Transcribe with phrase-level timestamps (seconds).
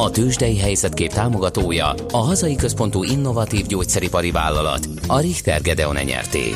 [0.00, 6.54] A tőzsdei helyzetkép támogatója, a hazai központú innovatív gyógyszeripari vállalat, a Richter Gedeon nyerté.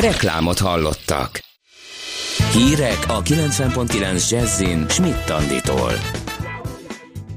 [0.00, 1.40] Reklámot hallottak.
[2.52, 5.92] Hírek a 90.9 Jazzin Schmidt Tanditól.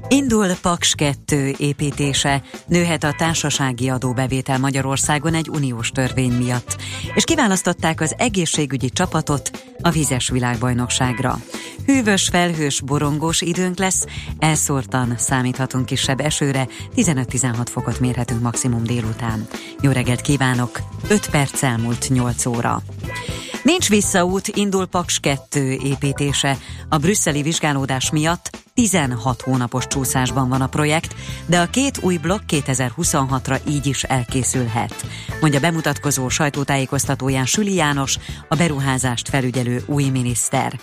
[0.08, 6.76] Indul Paks 2 építése, nőhet a társasági adóbevétel Magyarországon egy uniós törvény miatt,
[7.14, 9.50] és kiválasztották az egészségügyi csapatot
[9.80, 11.38] a vizes világbajnokságra.
[11.86, 14.04] Hűvös, felhős, borongós időnk lesz,
[14.38, 19.46] elszórtan számíthatunk kisebb esőre, 15-16 fokot mérhetünk maximum délután.
[19.80, 22.82] Jó reggelt kívánok, 5 perc elmúlt 8 óra.
[23.62, 26.58] Nincs visszaút, indul Paks 2 építése.
[26.88, 31.14] A brüsszeli vizsgálódás miatt 16 hónapos csúszásban van a projekt,
[31.46, 35.06] de a két új blokk 2026-ra így is elkészülhet.
[35.40, 40.80] Mondja bemutatkozó sajtótájékoztatóján Süli János, a beruházást felügyelő új miniszter.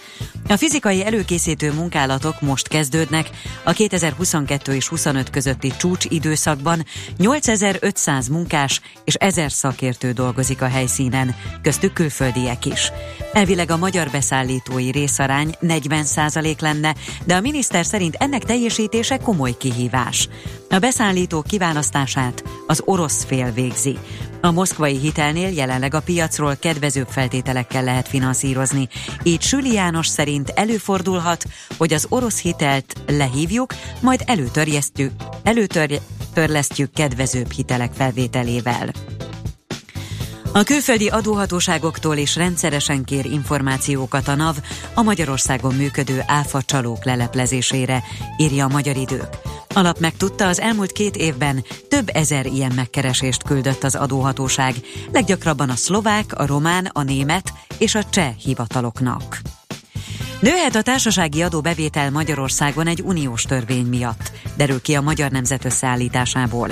[0.47, 3.29] A fizikai előkészítő munkálatok most kezdődnek,
[3.63, 6.85] a 2022 és 25 közötti csúcs időszakban
[7.17, 12.91] 8500 munkás és 1000 szakértő dolgozik a helyszínen, köztük külföldiek is.
[13.33, 19.57] Elvileg a magyar beszállítói részarány 40% lenne, de a miniszter miniszter szerint ennek teljesítése komoly
[19.57, 20.29] kihívás.
[20.69, 23.97] A beszállítók kiválasztását az orosz fél végzi.
[24.41, 28.87] A moszkvai hitelnél jelenleg a piacról kedvezőbb feltételekkel lehet finanszírozni,
[29.23, 31.43] így Süli János szerint előfordulhat,
[31.77, 35.11] hogy az orosz hitelt lehívjuk, majd előtörjesztjük,
[35.43, 38.91] előtörlesztjük kedvezőbb hitelek felvételével.
[40.55, 44.55] A külföldi adóhatóságoktól is rendszeresen kér információkat a NAV
[44.93, 48.03] a Magyarországon működő áfa csalók leleplezésére,
[48.37, 49.27] írja a Magyar Idők.
[49.73, 54.75] Alap megtudta, az elmúlt két évben több ezer ilyen megkeresést küldött az adóhatóság,
[55.11, 59.41] leggyakrabban a szlovák, a román, a német és a cseh hivataloknak.
[60.43, 66.69] Nőhet a társasági adóbevétel Magyarországon egy uniós törvény miatt, derül ki a Magyar Nemzet összeállításából.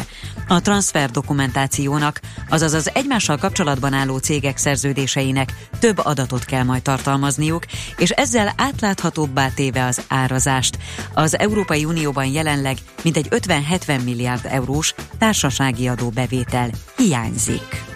[0.47, 7.65] A transfer dokumentációnak, azaz az egymással kapcsolatban álló cégek szerződéseinek több adatot kell majd tartalmazniuk,
[7.97, 10.77] és ezzel átláthatóbbá téve az árazást.
[11.13, 17.90] Az Európai Unióban jelenleg mintegy 50-70 milliárd eurós társasági adóbevétel hiányzik.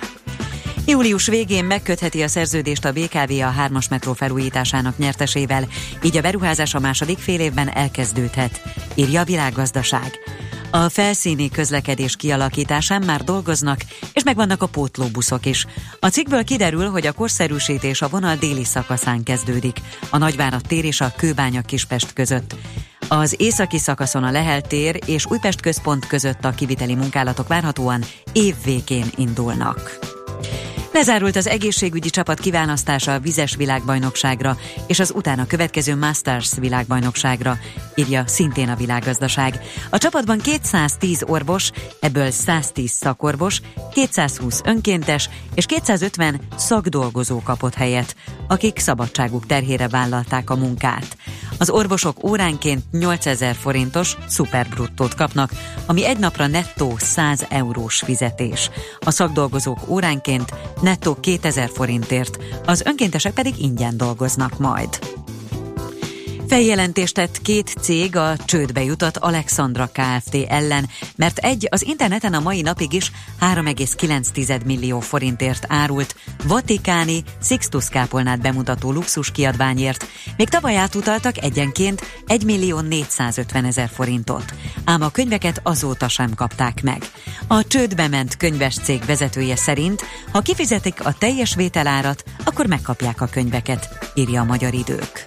[0.87, 5.67] Július végén megkötheti a szerződést a BKV a 3-as metró felújításának nyertesével,
[6.03, 8.61] így a beruházás a második fél évben elkezdődhet,
[8.95, 10.19] írja a világgazdaság.
[10.71, 13.81] A felszíni közlekedés kialakításán már dolgoznak,
[14.13, 15.65] és megvannak a pótlóbuszok is.
[15.99, 19.77] A cikkből kiderül, hogy a korszerűsítés a vonal déli szakaszán kezdődik,
[20.09, 22.55] a Nagyvárad tér és a Kőbánya Kispest között.
[23.07, 28.03] Az északi szakaszon a Lehel tér és Újpest központ között a kiviteli munkálatok várhatóan
[28.33, 30.13] év végén indulnak.
[30.95, 34.57] Lezárult az egészségügyi csapat kiválasztása a vizes világbajnokságra
[34.87, 37.57] és az utána következő Masters világbajnokságra,
[37.95, 39.59] írja szintén a világgazdaság.
[39.89, 43.61] A csapatban 210 orvos, ebből 110 szakorvos,
[43.93, 48.15] 220 önkéntes és 250 szakdolgozó kapott helyet,
[48.47, 51.17] akik szabadságuk terhére vállalták a munkát.
[51.57, 55.51] Az orvosok óránként 8000 forintos szuperbruttót kapnak,
[55.85, 58.69] ami egy napra nettó 100 eurós fizetés.
[58.99, 60.53] A szakdolgozók óránként
[60.85, 64.99] nettó 2000 forintért, az önkéntesek pedig ingyen dolgoznak majd.
[66.47, 70.35] Feljelentést tett két cég a csődbe jutott Alexandra Kft.
[70.47, 73.11] ellen, mert egy az interneten a mai napig is
[73.41, 80.05] 3,9 millió forintért árult vatikáni Sixtus kápolnát bemutató luxus kiadványért,
[80.37, 84.53] még tavaly átutaltak egyenként 1 millió 450 ezer forintot.
[84.83, 87.03] Ám a könyveket azóta sem kapták meg.
[87.47, 93.27] A csődbe ment könyves cég vezetője szerint, ha kifizetik a teljes vételárat, akkor megkapják a
[93.31, 95.23] könyveket, írja a Magyar Idők.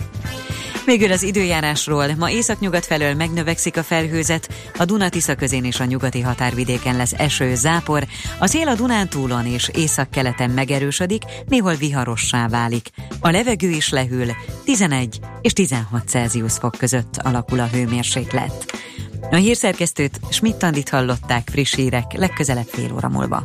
[0.88, 2.14] Végül az időjárásról.
[2.18, 7.54] Ma északnyugat felől megnövekszik a felhőzet, a Duna-Tisza közén és a nyugati határvidéken lesz eső,
[7.54, 8.06] zápor,
[8.38, 12.88] a szél a Dunántúlon és északkeleten megerősödik, néhol viharossá válik.
[13.20, 18.72] A levegő is lehűl, 11 és 16 Celsius fok között alakul a hőmérséklet.
[19.30, 23.44] A hírszerkesztőt Schmidt-Tandit hallották friss hírek legközelebb fél óra múlva.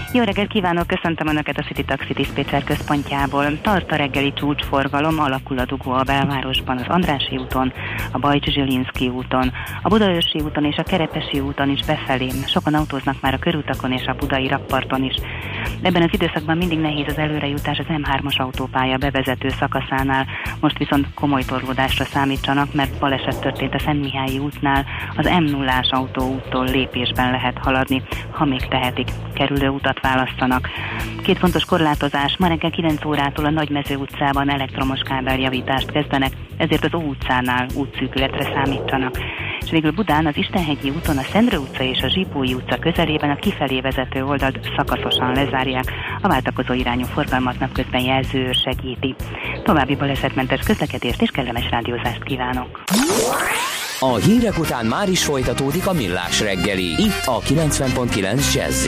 [0.13, 3.61] Jó reggelt kívánok, köszöntöm Önöket a City Taxi Dispatcher központjából.
[3.61, 7.73] Tart a reggeli csúcsforgalom, alakul a dugó a belvárosban, az Andrási úton,
[8.11, 12.27] a Bajcs Zsilinszki úton, a Budaörsi úton és a Kerepesi úton is befelé.
[12.45, 15.15] Sokan autóznak már a körutakon és a budai rakparton is.
[15.81, 20.27] Ebben az időszakban mindig nehéz az előrejutás az M3-as autópálya bevezető szakaszánál,
[20.59, 24.85] Most viszont komoly torlódásra számítsanak, mert baleset történt a Szent Mihályi útnál,
[25.15, 30.69] az m 0 autóúttól lépésben lehet haladni, ha még tehetik, kerülő utat választanak.
[31.23, 36.93] Két fontos korlátozás, ma reggel 9 órától a Nagymező utcában elektromos kábeljavítást kezdenek, ezért az
[36.93, 39.17] Ó utcánál útszűkületre számítsanak
[39.63, 43.35] és végül Budán az Istenhegyi úton a Szendrő utca és a Zsipói utca közelében a
[43.35, 45.91] kifelé vezető oldalt szakaszosan lezárják.
[46.21, 49.15] A váltakozó irányú forgalmat napközben jelző segíti.
[49.63, 52.83] További balesetmentes közlekedést és kellemes rádiózást kívánok!
[53.99, 58.87] A hírek után már is folytatódik a millás reggeli, itt a 90.9 jazz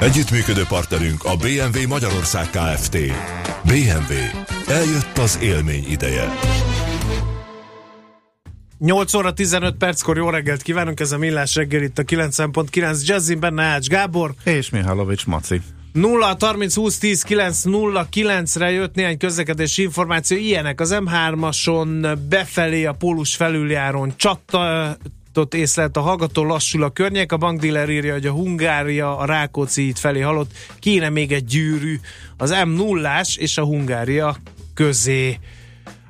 [0.00, 2.96] Együttműködő partnerünk a BMW Magyarország Kft.
[3.64, 4.14] BMW.
[4.66, 6.28] Eljött az élmény ideje.
[8.78, 13.40] 8 óra 15 perckor jó reggelt kívánunk, ez a Millás reggel itt a 9.9 Jazzin,
[13.40, 14.34] benne Ács Gábor.
[14.44, 15.60] És Mihálovics Maci.
[15.92, 22.84] 0 30 20 10 9 0 9-re jött néhány közlekedési információ, ilyenek az M3-ason befelé
[22.84, 24.96] a Pólus felüljáron csatta,
[25.38, 29.88] ott észlelt a hallgató, lassul a környék, a bankdíler írja, hogy a Hungária a Rákóczi
[29.88, 32.00] itt felé halott, kéne még egy gyűrű
[32.36, 34.36] az m 0 és a Hungária
[34.74, 35.38] közé.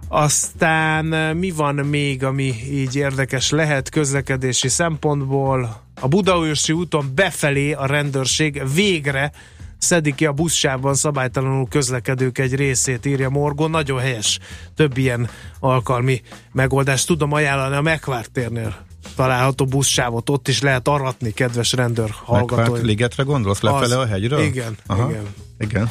[0.08, 5.82] Aztán mi van még, ami így érdekes lehet közlekedési szempontból?
[6.00, 9.32] A Budaörsi úton befelé a rendőrség végre
[9.78, 13.68] szedik ki a buszsávban szabálytalanul közlekedők egy részét, írja Morgo.
[13.68, 14.38] Nagyon helyes.
[14.76, 15.28] Több ilyen
[15.60, 16.20] alkalmi
[16.52, 18.88] megoldást tudom ajánlani a Megvárt térnél
[19.20, 22.56] található buszsávot, ott is lehet aratni, kedves rendőr hallgatói.
[22.56, 24.40] Megvárt ligetre gondolsz, lefele Az, a hegyről?
[24.40, 25.10] Igen, Aha.
[25.10, 25.26] igen.
[25.58, 25.90] Igen.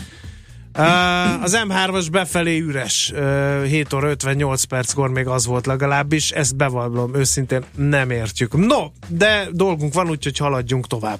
[0.77, 6.55] Uh, az M3-as befelé üres, uh, 7 óra 58 perckor még az volt legalábbis, ezt
[6.55, 8.57] bevallom őszintén nem értjük.
[8.57, 11.19] No, de dolgunk van, úgyhogy haladjunk tovább.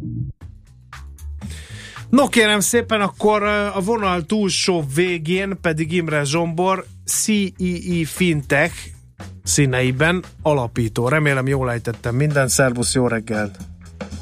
[2.11, 8.73] No kérem szépen, akkor a vonal túlsó végén pedig Imre Zsombor, CEE Fintech
[9.43, 11.07] színeiben alapító.
[11.07, 12.47] Remélem jól ejtettem minden.
[12.47, 13.57] Szervusz, jó reggelt!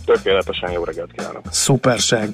[0.05, 1.45] Tökéletesen jó reggelt kívánok!
[1.49, 2.33] Szuperság!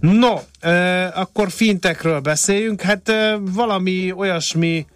[0.00, 2.80] No, uh, akkor fintekről beszéljünk.
[2.80, 3.14] Hát uh,
[3.54, 4.86] valami olyasmi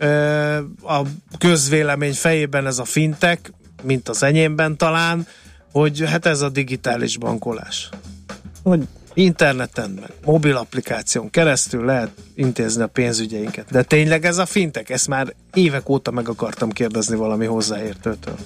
[0.00, 1.02] uh, a
[1.38, 3.52] közvélemény fejében ez a fintek,
[3.82, 5.26] mint az enyémben talán,
[5.72, 7.88] hogy hát ez a digitális bankolás.
[8.62, 8.86] Hogy
[9.18, 13.70] interneten, meg mobil applikáción keresztül lehet intézni a pénzügyeinket.
[13.70, 14.90] De tényleg ez a fintek?
[14.90, 18.36] Ezt már évek óta meg akartam kérdezni valami hozzáértőtől.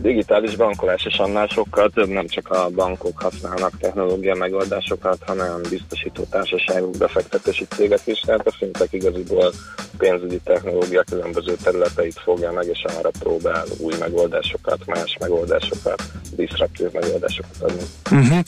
[0.00, 6.22] Digitális bankolás és annál sokkal több, nem csak a bankok használnak technológia megoldásokat, hanem biztosító
[6.30, 9.52] társaságok, befektetési cégek is, tehát a fintek igaziból
[9.96, 16.02] pénzügyi technológia különböző területeit fogja meg, és arra próbál új megoldásokat, más megoldásokat,
[16.36, 17.82] diszraptív megoldásokat adni.
[18.10, 18.38] Uh-huh.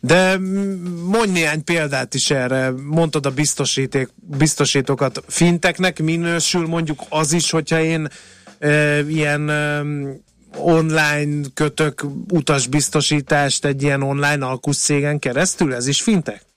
[0.00, 0.38] De
[1.04, 2.70] mondj néhány példát is erre.
[2.70, 5.22] Mondtad a biztosíték, biztosítókat.
[5.26, 8.08] Finteknek minősül mondjuk az is, hogyha én
[8.58, 9.82] e, ilyen e,
[10.56, 15.74] online kötök utasbiztosítást egy ilyen online alkuszcégen keresztül?
[15.74, 16.47] Ez is fintek?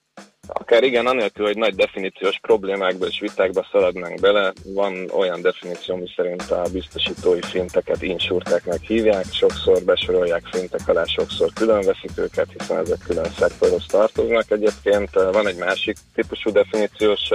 [0.53, 6.07] Akár igen, anélkül, hogy nagy definíciós problémákba és vitákba szaladnánk bele, van olyan definíció, mi
[6.15, 12.77] szerint a biztosítói finteket insurteknek hívják, sokszor besorolják fintek alá, sokszor külön veszik őket, hiszen
[12.77, 14.51] ezek külön szektorhoz tartoznak.
[14.51, 17.29] Egyébként van egy másik típusú definíciós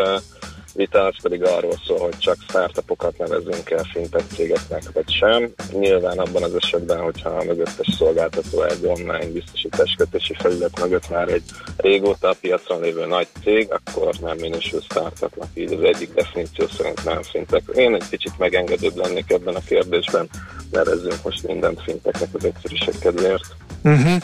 [0.76, 5.50] vita az pedig arról szól, hogy csak startupokat nevezünk el fintech cégeknek, vagy sem.
[5.73, 11.42] Nyilván abban az esetben, hogyha a mögöttes szolgáltató egy online biztosításkötési felület mögött már egy
[11.76, 15.49] régóta a piacon lévő nagy cég, akkor nem minősül startupnak.
[15.54, 17.78] Így az egyik definíció szerint nem fintech.
[17.78, 20.28] Én egy kicsit megengedőbb lennék ebben a kérdésben,
[20.71, 23.47] nevezzünk most mindent finteknek az egyszerűség kedvéért.
[23.85, 24.23] Uh-huh.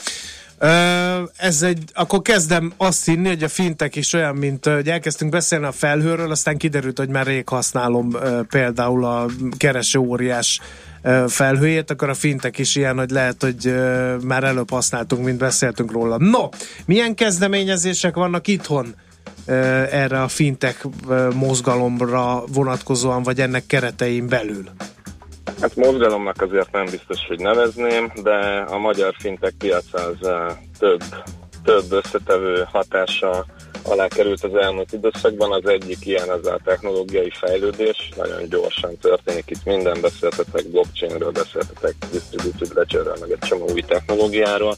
[1.37, 5.67] Ez egy, akkor kezdem azt hinni, hogy a fintek is olyan, mint hogy elkezdtünk beszélni
[5.67, 8.17] a felhőről, aztán kiderült, hogy már rég használom
[8.49, 9.27] például a
[9.57, 10.61] kereső óriás
[11.27, 13.75] felhőjét, akkor a fintek is ilyen, hogy lehet, hogy
[14.25, 16.17] már előbb használtunk, mint beszéltünk róla.
[16.19, 16.49] No,
[16.85, 18.95] milyen kezdeményezések vannak itthon
[19.91, 20.87] erre a fintek
[21.35, 24.71] mozgalomra vonatkozóan, vagy ennek keretein belül?
[25.61, 30.31] Hát mozgalomnak azért nem biztos, hogy nevezném, de a magyar fintek piac az
[30.79, 31.03] több,
[31.65, 33.47] több összetevő hatása
[33.83, 35.53] alá került az elmúlt időszakban.
[35.53, 41.95] Az egyik ilyen az a technológiai fejlődés, nagyon gyorsan történik itt minden, beszéltetek blockchainről, beszéltetek
[42.11, 44.75] distributed ledgerről, meg egy csomó új technológiáról.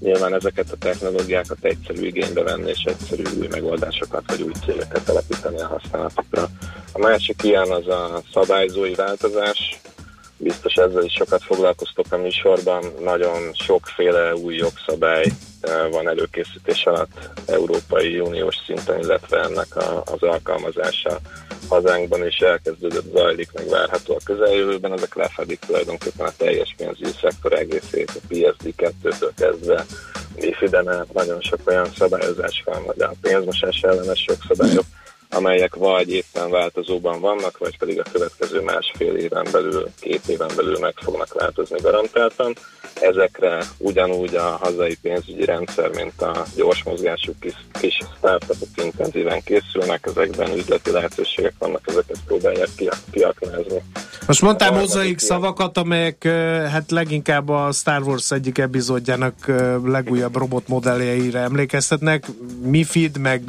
[0.00, 5.60] Nyilván ezeket a technológiákat egyszerű igénybe venni, és egyszerű új megoldásokat vagy új céleket telepíteni
[5.60, 6.48] a használatokra.
[6.92, 9.80] A másik ilyen az a szabályzói változás,
[10.38, 12.84] biztos ezzel is sokat foglalkoztok a műsorban.
[13.00, 15.26] Nagyon sokféle új jogszabály
[15.90, 21.18] van előkészítés alatt Európai Uniós szinten, illetve ennek a, az alkalmazása
[21.68, 24.92] hazánkban is elkezdődött, zajlik, meg várható a közeljövőben.
[24.92, 29.84] Ezek lefedik tulajdonképpen a teljes pénzügyi szektor egészét, a PSD 2-től kezdve
[30.40, 34.84] MIFID-en nagyon sok olyan szabályozás van, vagy a pénzmosás ellenes jogszabályok,
[35.30, 40.78] amelyek vagy éppen változóban vannak, vagy pedig a következő másfél éven belül, két éven belül
[40.78, 42.52] meg fognak változni garantáltan.
[43.00, 50.06] Ezekre ugyanúgy a hazai pénzügyi rendszer, mint a gyors mozgású kis, kis startupok intenzíven készülnek,
[50.06, 52.68] ezekben üzleti lehetőségek vannak, ezeket próbálják
[53.10, 53.82] kiaknázni.
[54.26, 56.24] Most mondtál mozaik szavakat, amelyek
[56.70, 59.34] hát leginkább a Star Wars egyik epizódjának
[59.84, 62.24] legújabb robot modelljeire emlékeztetnek.
[62.62, 63.42] Mifid, meg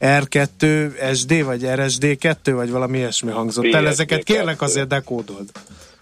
[0.00, 3.86] R2, SD, vagy RSD2, vagy valami ilyesmi hangzott el.
[3.86, 5.50] Ezeket kérlek azért dekódold.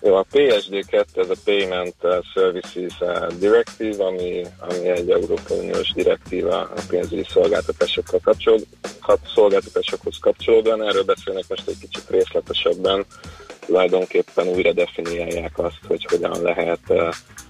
[0.00, 1.94] Jó, a PSD2 ez a Payment
[2.34, 2.92] Services
[3.38, 8.66] Directive, ami, ami egy Európai Uniós direktíva a pénzügyi szolgáltatásokkal kapcsolód,
[9.34, 10.88] szolgáltatásokhoz kapcsolódóan.
[10.88, 13.06] Erről beszélnek most egy kicsit részletesebben.
[13.66, 16.80] Tulajdonképpen újra definiálják azt, hogy hogyan lehet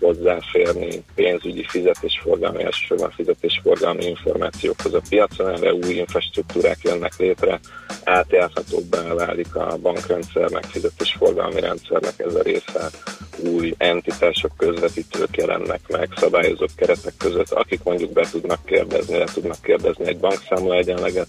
[0.00, 7.61] hozzáférni pénzügyi fizetésforgalmi, elsősorban fizetésforgalmi információkhoz a piacon, erre új infrastruktúrák jönnek létre,
[8.04, 12.90] átjárhatóbbá válik a bankrendszernek, fizetésforgalmi rendszernek ez a része,
[13.38, 19.62] új entitások, közvetítők jelennek meg szabályozott keretek között, akik mondjuk be tudnak kérdezni, le tudnak
[19.62, 21.28] kérdezni egy bankszámla egyenleget,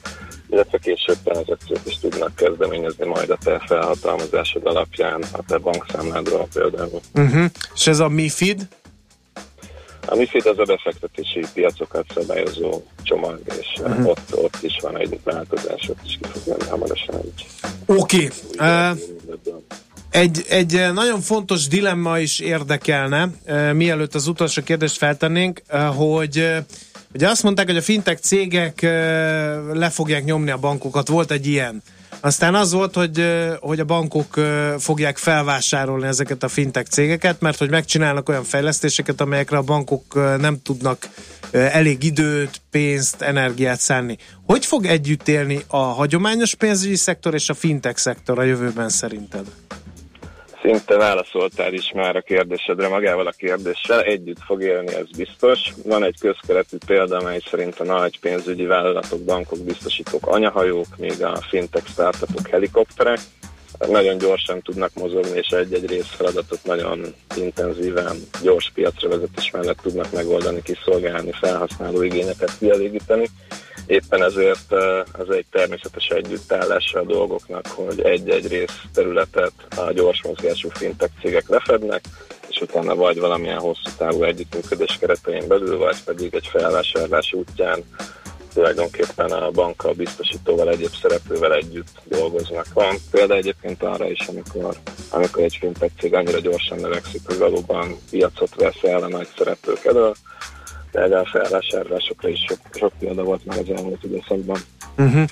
[0.50, 7.02] illetve később tranzakciót is tudnak kezdeményezni majd a te felhatalmazásod alapján a te bankszámládról például.
[7.14, 7.46] Uh-huh.
[7.76, 8.68] És ez a MIFID?
[10.08, 14.08] A MIFID az a befektetési piacokat szabályozó csomag, és uh-huh.
[14.08, 17.16] ott, ott is van egy változás, ott is ki fog jönni hamarosan.
[17.86, 18.30] Oké.
[18.56, 18.92] Okay.
[18.92, 18.98] Uh,
[20.10, 26.64] egy, egy nagyon fontos dilemma is érdekelne, uh, mielőtt az utolsó kérdést feltennénk, uh, hogy
[27.14, 28.82] Ugye azt mondták, hogy a fintech cégek
[29.74, 31.84] le fogják nyomni a bankokat, volt egy ilyen.
[32.20, 33.26] Aztán az volt, hogy,
[33.60, 34.40] hogy a bankok
[34.78, 40.62] fogják felvásárolni ezeket a fintech cégeket, mert hogy megcsinálnak olyan fejlesztéseket, amelyekre a bankok nem
[40.62, 41.10] tudnak
[41.52, 44.18] elég időt, pénzt, energiát szánni.
[44.46, 49.46] Hogy fog együtt élni a hagyományos pénzügyi szektor és a fintech szektor a jövőben szerinted?
[50.66, 55.60] Szinte válaszoltál is már a kérdésedre magával a kérdéssel, együtt fog élni, ez biztos.
[55.84, 61.36] Van egy közkeletű példa, amely szerint a nagy pénzügyi vállalatok, bankok, biztosítók anyahajók, még a
[61.36, 63.20] fintech startupok helikopterek,
[63.88, 70.62] nagyon gyorsan tudnak mozogni, és egy-egy részfeladatot nagyon intenzíven, gyors piacra vezetés mellett tudnak megoldani,
[70.62, 73.30] kiszolgálni, felhasználó igényeket kielégíteni.
[73.86, 74.74] Éppen ezért
[75.20, 81.50] ez egy természetes együttállása a dolgoknak, hogy egy-egy rész területet a gyors mozgású fintek cégek
[81.50, 82.04] lefednek,
[82.48, 87.84] és utána vagy valamilyen hosszú távú együttműködés keretein belül, vagy pedig egy felvásárlás útján
[88.54, 92.66] tulajdonképpen a bankkal, biztosítóval, egyéb szereplővel együtt dolgoznak.
[92.74, 94.76] Van példa egyébként arra is, amikor,
[95.10, 99.86] amikor egy fintech cég annyira gyorsan növekszik, hogy valóban piacot vesz el a nagy szereplők
[99.86, 100.16] elől,
[100.96, 104.60] de a felvásárlásokra is sok, sok példa volt már az elmúlt időszakban.
[104.98, 105.24] Uh-huh.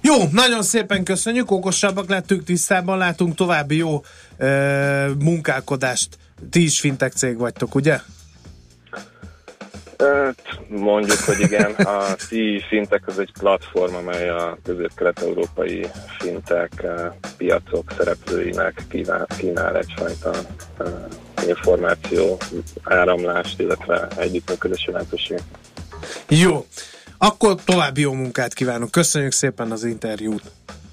[0.00, 4.00] Jó, nagyon szépen köszönjük, okosabbak lettünk, tisztában látunk, további jó
[4.38, 6.18] e, munkálkodást.
[6.50, 7.98] Ti is fintech cég vagytok, ugye?
[10.68, 15.86] Mondjuk, hogy igen, a CI Fintech az egy platform, amely a közép-kelet-európai
[16.18, 16.86] fintek
[17.36, 20.30] piacok szereplőinek kínál, kínál egyfajta
[21.46, 22.38] információ
[22.82, 25.44] áramlást, illetve együttműködési lehetőséget.
[26.28, 26.66] Jó,
[27.18, 28.90] akkor további jó munkát kívánok.
[28.90, 30.42] Köszönjük szépen az interjút.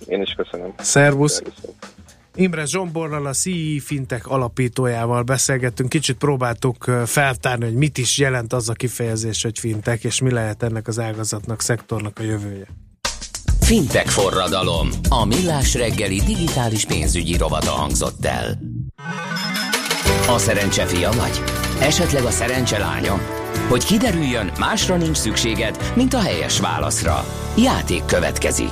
[0.08, 0.74] Én is köszönöm.
[0.78, 1.34] Szervusz.
[1.34, 1.76] Szervusz.
[2.36, 8.70] Imre Zsomborral, a CI Fintech alapítójával beszélgettünk, kicsit próbáltuk feltárni, hogy mit is jelent az
[8.70, 12.68] a kifejezés, hogy fintech, és mi lehet ennek az ágazatnak, szektornak a jövője.
[13.60, 14.90] Fintech forradalom.
[15.10, 18.60] A millás reggeli digitális pénzügyi rovata hangzott el.
[20.34, 21.42] A szerencse fia vagy?
[21.82, 23.22] Esetleg a szerencse lánya?
[23.68, 27.26] Hogy kiderüljön, másra nincs szükséged, mint a helyes válaszra.
[27.58, 28.72] Játék következik.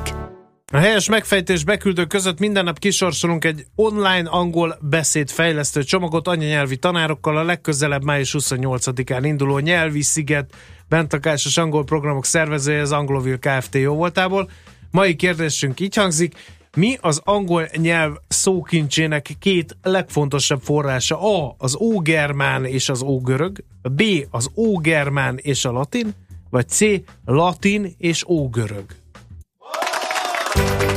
[0.72, 7.38] A helyes megfejtés beküldő között minden nap kisorsolunk egy online angol beszédfejlesztő csomagot anyanyelvi tanárokkal
[7.38, 10.54] a legközelebb május 28-án induló nyelvi sziget
[10.90, 13.76] bentlakásos angol programok szervezője az Anglovil Kft.
[13.76, 14.50] jó voltából.
[14.92, 16.36] Mai kérdésünk így hangzik,
[16.78, 21.46] mi az angol nyelv szókincsének két legfontosabb forrása?
[21.46, 21.56] A.
[21.58, 24.02] Az ógermán és az ógörög, B.
[24.30, 26.14] Az ógermán és a latin,
[26.50, 26.80] vagy C.
[27.26, 28.86] Latin és ógörög.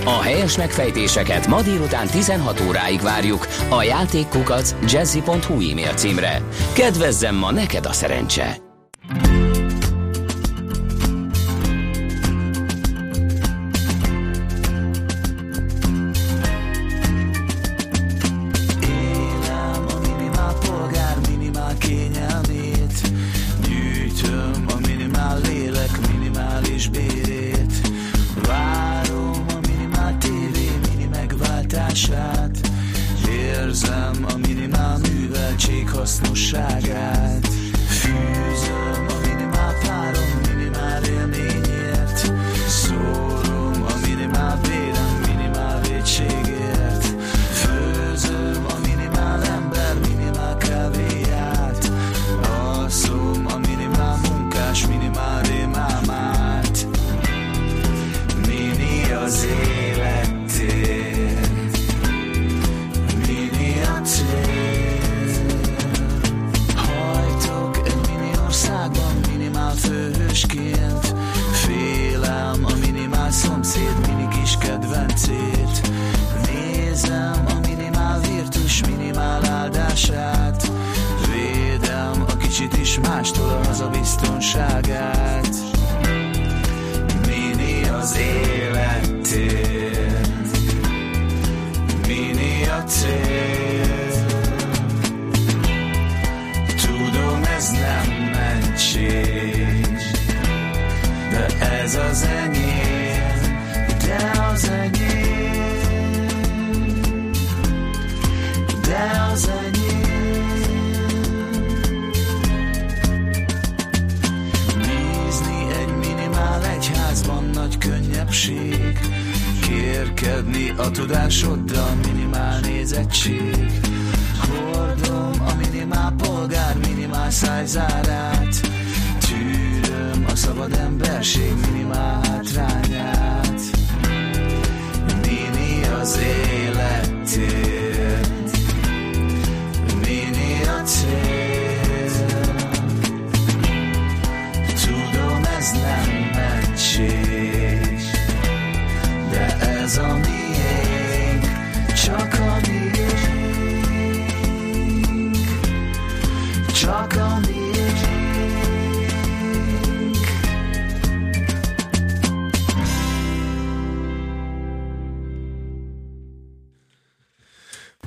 [0.04, 6.42] A helyes megfejtéseket ma délután 16 óráig várjuk a játékkukac jazzy.hu e-mail címre.
[6.74, 8.56] Kedvezzem ma neked a szerencse!
[36.10, 37.49] hasznosságát.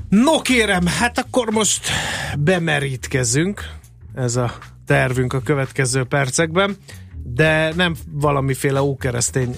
[0.09, 1.87] No kérem, hát akkor most
[2.39, 3.61] bemerítkezünk.
[4.15, 6.77] Ez a tervünk a következő percekben,
[7.23, 9.55] de nem valamiféle ókeresztény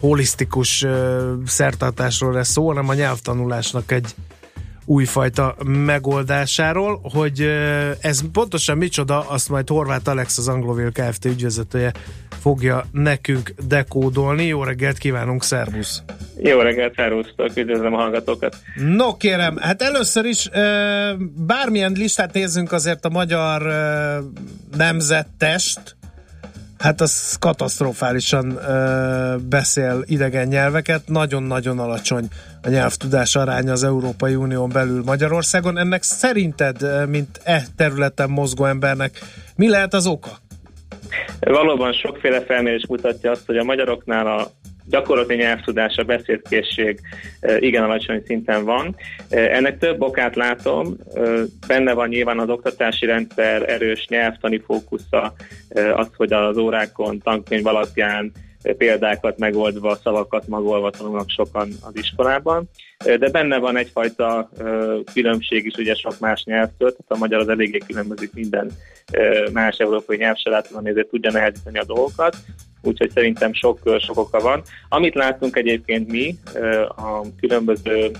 [0.00, 0.86] holisztikus
[1.46, 4.14] szertartásról lesz szó, hanem a nyelvtanulásnak egy
[4.84, 7.40] újfajta megoldásáról, hogy
[8.00, 11.24] ez pontosan micsoda, azt majd Horváth Alex, az Anglovil Kft.
[11.24, 11.92] ügyvezetője
[12.40, 14.46] fogja nekünk dekódolni.
[14.46, 16.02] Jó reggelt kívánunk, szervusz!
[16.42, 18.56] Jó reggelt, szervusztok, üdvözlöm a hallgatókat.
[18.76, 20.48] No kérem, hát először is
[21.46, 23.62] bármilyen listát nézzünk azért a magyar
[24.76, 25.96] nemzettest,
[26.78, 28.58] hát az katasztrofálisan
[29.48, 32.28] beszél idegen nyelveket, nagyon-nagyon alacsony
[32.62, 35.78] a nyelvtudás aránya az Európai Unión belül Magyarországon.
[35.78, 39.18] Ennek szerinted, mint e területen mozgó embernek,
[39.56, 40.30] mi lehet az oka?
[41.40, 44.50] Valóban sokféle felmérés mutatja azt, hogy a magyaroknál a
[44.88, 47.00] gyakorlati nyelvtudása, beszédkészség
[47.58, 48.96] igen alacsony szinten van.
[49.28, 50.96] Ennek több okát látom,
[51.66, 55.32] benne van nyilván az oktatási rendszer erős nyelvtani fókusza,
[55.94, 58.32] az, hogy az órákon, tankönyv alapján
[58.76, 62.68] példákat megoldva, szavakat magolva tanulnak sokan az iskolában,
[63.04, 64.50] de benne van egyfajta
[65.12, 68.70] különbség is ugye sok más nyelvtől, tehát a magyar az eléggé különbözik minden
[69.52, 72.36] más európai nyelvselátban, ezért tudja nehezíteni a dolgokat,
[72.82, 74.62] úgyhogy szerintem sok, sok oka van.
[74.88, 76.38] Amit látunk egyébként mi
[76.96, 78.10] a különböző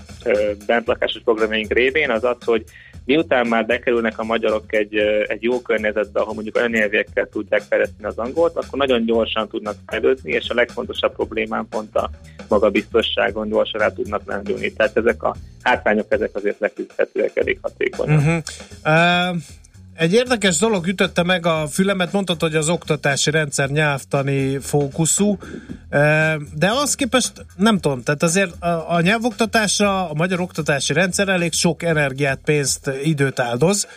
[0.65, 2.63] bentlakásos programjaink révén, az az, hogy
[3.05, 4.95] miután már bekerülnek a magyarok egy,
[5.27, 9.75] egy jó környezetbe, ahol mondjuk olyan nyelvekkel tudják fejleszteni az angolt, akkor nagyon gyorsan tudnak
[9.87, 12.09] fejlődni, és a legfontosabb problémám pont a
[12.47, 14.73] magabiztosságon gyorsan rá tudnak lendülni.
[14.73, 18.17] Tehát ezek a hátrányok, ezek azért leküzdhetőek elég hatékonyan.
[18.17, 18.41] Uh-huh.
[18.85, 19.37] Uh,
[19.99, 25.37] egy érdekes dolog ütötte meg a fülemet, mondtad, hogy az oktatási rendszer nyelvtani fókuszú,
[26.53, 31.53] de az képest nem tudom, tehát azért a, a nyelvoktatásra a magyar oktatási rendszer elég
[31.53, 33.87] sok energiát, pénzt, időt áldoz,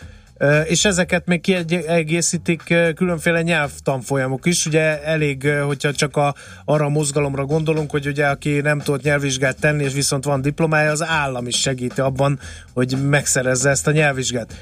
[0.65, 4.65] és ezeket még kiegészítik különféle nyelvtanfolyamok is.
[4.65, 6.35] Ugye elég, hogyha csak a,
[6.65, 10.91] arra a mozgalomra gondolunk, hogy ugye aki nem tudott nyelvvizsgát tenni, és viszont van diplomája,
[10.91, 12.39] az állam is segíti abban,
[12.73, 14.53] hogy megszerezze ezt a nyelvvizsgát.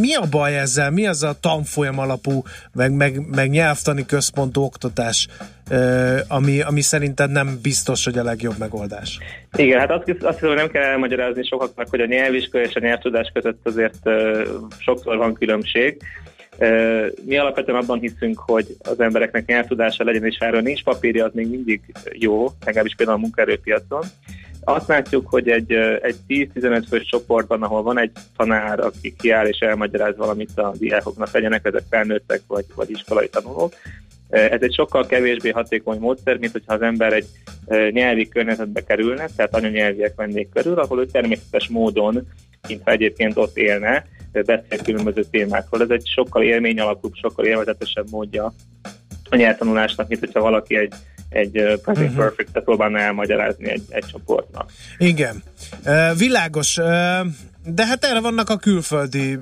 [0.00, 0.90] Mi a baj ezzel?
[0.90, 2.42] Mi az a tanfolyam alapú,
[2.74, 5.28] meg, meg, meg nyelvtani központú oktatás,
[6.28, 9.18] ami, ami szerinted nem biztos, hogy a legjobb megoldás?
[9.56, 12.80] Igen, hát azt, azt hiszem, hogy nem kell elmagyarázni sokaknak, hogy a nyelviskola és a
[12.80, 14.10] nyelvtudás között azért
[14.78, 16.02] sokszor van különbség.
[17.24, 21.48] Mi alapvetően abban hiszünk, hogy az embereknek nyelvtudása legyen, és erről nincs papírja, az még
[21.48, 21.80] mindig
[22.12, 24.02] jó, legalábbis például a munkaerőpiacon.
[24.64, 25.72] Azt látjuk, hogy egy,
[26.02, 31.32] egy 10-15 fős csoportban, ahol van egy tanár, aki kiáll és elmagyaráz valamit a diákoknak,
[31.32, 33.74] legyenek ezek felnőttek vagy, vagy iskolai tanulók,
[34.32, 37.26] ez egy sokkal kevésbé hatékony módszer, mint hogyha az ember egy
[37.90, 42.28] nyelvi környezetbe kerülne, tehát anyanyelviek vennék körül, ahol ő természetes módon,
[42.68, 45.82] mint egyébként ott élne, beszél különböző témákról.
[45.82, 48.52] Ez egy sokkal élmény alapúbb, sokkal élvezetesebb módja
[49.30, 50.94] a nyelvtanulásnak, mint hogyha valaki egy
[51.32, 51.50] egy
[51.82, 52.16] Present uh-huh.
[52.16, 54.70] Perfect-et próbálna elmagyarázni egy, egy csoportnak.
[54.98, 55.42] Igen.
[55.86, 56.76] Uh, világos.
[56.76, 56.86] Uh,
[57.64, 59.38] de hát erre vannak a külföldi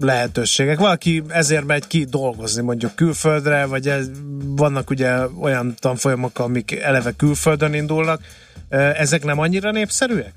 [0.00, 0.78] lehetőségek.
[0.78, 4.10] Valaki ezért megy ki dolgozni mondjuk külföldre, vagy ez,
[4.46, 8.20] vannak ugye olyan tanfolyamok, amik eleve külföldön indulnak.
[8.68, 10.32] Ezek nem annyira népszerűek?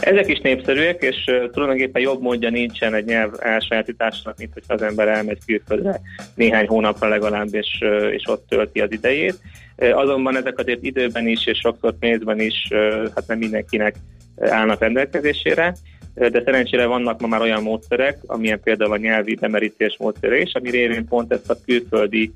[0.00, 5.08] Ezek is népszerűek, és tulajdonképpen jobb módja nincsen egy nyelv elsajátításnak, mint hogyha az ember
[5.08, 6.00] elmegy külföldre
[6.34, 9.38] néhány hónapra legalább, és, és ott tölti az idejét.
[9.76, 12.68] Azonban ezek azért időben is, és sokszor pénzben is,
[13.14, 13.94] hát nem mindenkinek
[14.40, 15.74] állnak rendelkezésére,
[16.14, 20.70] de szerencsére vannak ma már olyan módszerek, amilyen például a nyelvi bemerítés módszere is, ami
[20.70, 22.32] révén pont ezt a külföldi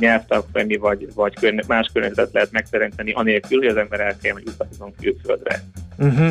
[0.00, 4.94] nyelvtanfolyami vagy, vagy más környezetet lehet megteremteni, anélkül, hogy az ember el kell, hogy utazzon
[5.00, 5.62] külföldre.
[5.98, 6.28] Uh-huh.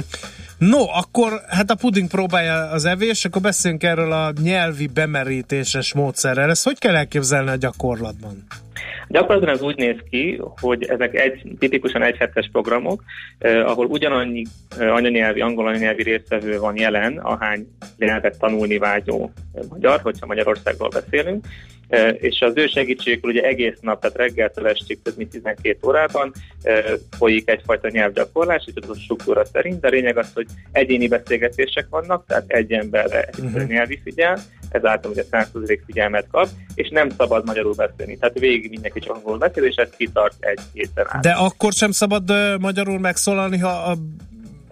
[0.57, 6.49] No, akkor hát a puding próbálja az evés, akkor beszéljünk erről a nyelvi bemerítéses módszerrel.
[6.49, 8.45] Ezt hogy kell elképzelni a gyakorlatban?
[9.07, 13.03] Gyakorlatilag ez úgy néz ki, hogy ezek egy, tipikusan egyhetes programok,
[13.37, 14.43] eh, ahol ugyanannyi
[14.77, 19.31] eh, anyanyelvi, angol anyanyelvi résztvevő van jelen, ahány nyelvet tanulni vágyó
[19.69, 21.45] magyar, hogyha Magyarországról beszélünk,
[22.19, 26.31] és az ő segítségükkel ugye egész nap, tehát reggeltől estig több mint 12 órában
[27.17, 32.25] folyik egyfajta nyelvgyakorlás, és a struktúra szerint, de a lényeg az, hogy egyéni beszélgetések vannak,
[32.27, 33.67] tehát egy emberre egy uh-huh.
[33.67, 38.17] nyelvi figyel, ezáltal ugye 100% figyelmet kap, és nem szabad magyarul beszélni.
[38.17, 41.21] Tehát végig mindenki csak angolul beszél, és ez kitart egy héten át.
[41.21, 43.97] De akkor sem szabad uh, magyarul megszólalni, ha a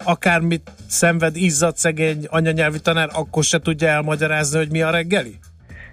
[0.04, 5.38] akármit szenved, izzad szegény anyanyelvi tanár, akkor se tudja elmagyarázni, hogy mi a reggeli?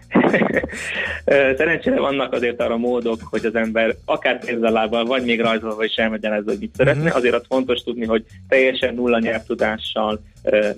[1.57, 6.49] Szerencsére vannak azért arra módok, hogy az ember akár pénzzel vagy még rajzolva is elmagyarázza,
[6.49, 7.01] hogy mit szeretne.
[7.01, 7.17] Uh-huh.
[7.17, 10.21] Azért az fontos tudni, hogy teljesen nulla nyelvtudással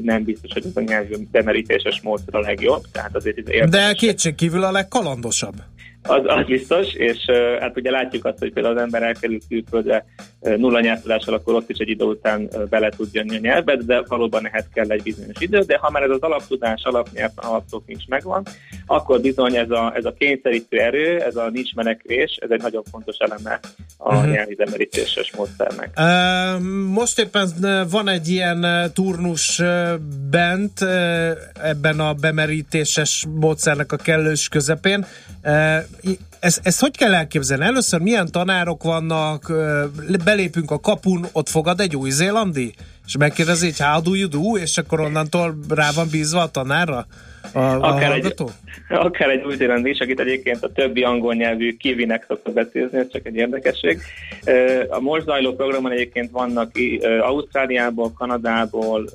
[0.01, 2.83] nem biztos, hogy ez a nyelvű bemerítéses módszer a legjobb.
[2.91, 5.55] Tehát azért ez De kétség kívül a legkalandosabb.
[6.03, 10.05] Az, az biztos, és uh, hát ugye látjuk azt, hogy például az ember elkerül külföldre
[10.39, 13.85] uh, nulla nyelvtudással, akkor ott is egy idő után uh, bele tud jönni a nyelvet,
[13.85, 17.87] de valóban ehhez kell egy bizonyos idő, de ha már ez az alaptudás, alapnyelv, alapszók
[17.87, 18.43] nincs megvan,
[18.91, 22.83] akkor bizony ez a, ez a kényszerítő erő, ez a nincs menekvés, ez egy nagyon
[22.91, 23.59] fontos eleme
[23.97, 24.31] a uh-huh.
[24.31, 24.55] nyelvi
[25.37, 25.89] módszernek.
[25.97, 26.61] Uh,
[26.93, 27.49] most éppen
[27.89, 29.61] van egy ilyen turnus
[30.29, 30.81] bent
[31.61, 35.05] ebben a bemerítéses módszernek a kellős közepén.
[36.39, 37.65] Ezt, ezt hogy kell elképzelni?
[37.65, 39.51] Először milyen tanárok vannak,
[40.23, 42.73] belépünk a kapun, ott fogad egy új-zélandi,
[43.05, 47.07] és megkérdezi, hogy how do you do, és akkor onnantól rá van bízva a tanárra?
[47.53, 48.33] A, akár, a egy,
[48.89, 53.25] akár egy új is, akit egyébként a többi angol nyelvű kivinek szokta beszélni, ez csak
[53.25, 53.99] egy érdekesség.
[54.89, 56.71] A most zajló programon egyébként vannak
[57.21, 59.09] Ausztráliából, Kanadából,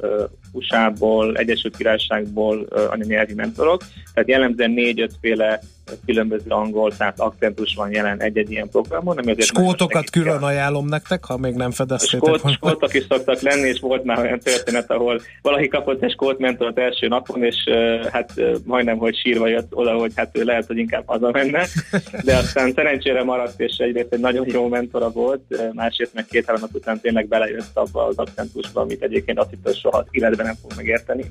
[0.56, 3.82] USA-ból, Egyesült Királyságból anyanyelvi mentorok,
[4.14, 5.60] tehát jellemzően négy-öt féle
[6.06, 9.18] különböző angol, tehát akcentus van jelen egy-egy ilyen programon.
[9.18, 12.36] Ami azért Skótokat külön ajánlom nektek, ha még nem fedeztétek.
[12.36, 16.38] Skót, skótok is szoktak lenni, és volt már olyan történet, ahol valaki kapott egy skót
[16.38, 17.56] mentort első napon, és
[18.12, 18.32] hát
[18.64, 21.66] majdnem, hogy sírva jött oda, hogy hát ő lehet, hogy inkább hazamenne,
[22.24, 26.74] de aztán szerencsére maradt, és egyrészt egy nagyon jó mentora volt, másrészt meg két-három nap
[26.74, 31.24] után tényleg belejött abba az akcentusba, amit egyébként azt hitt, soha életben nem fog megérteni.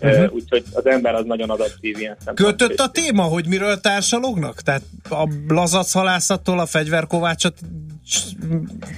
[0.00, 0.34] Uh-huh.
[0.34, 4.60] Úgyhogy az ember az nagyon adaptív ilyen Kötött a téma, hogy miről társalognak?
[4.60, 7.58] Tehát a lazac halászattól a fegyverkovácsot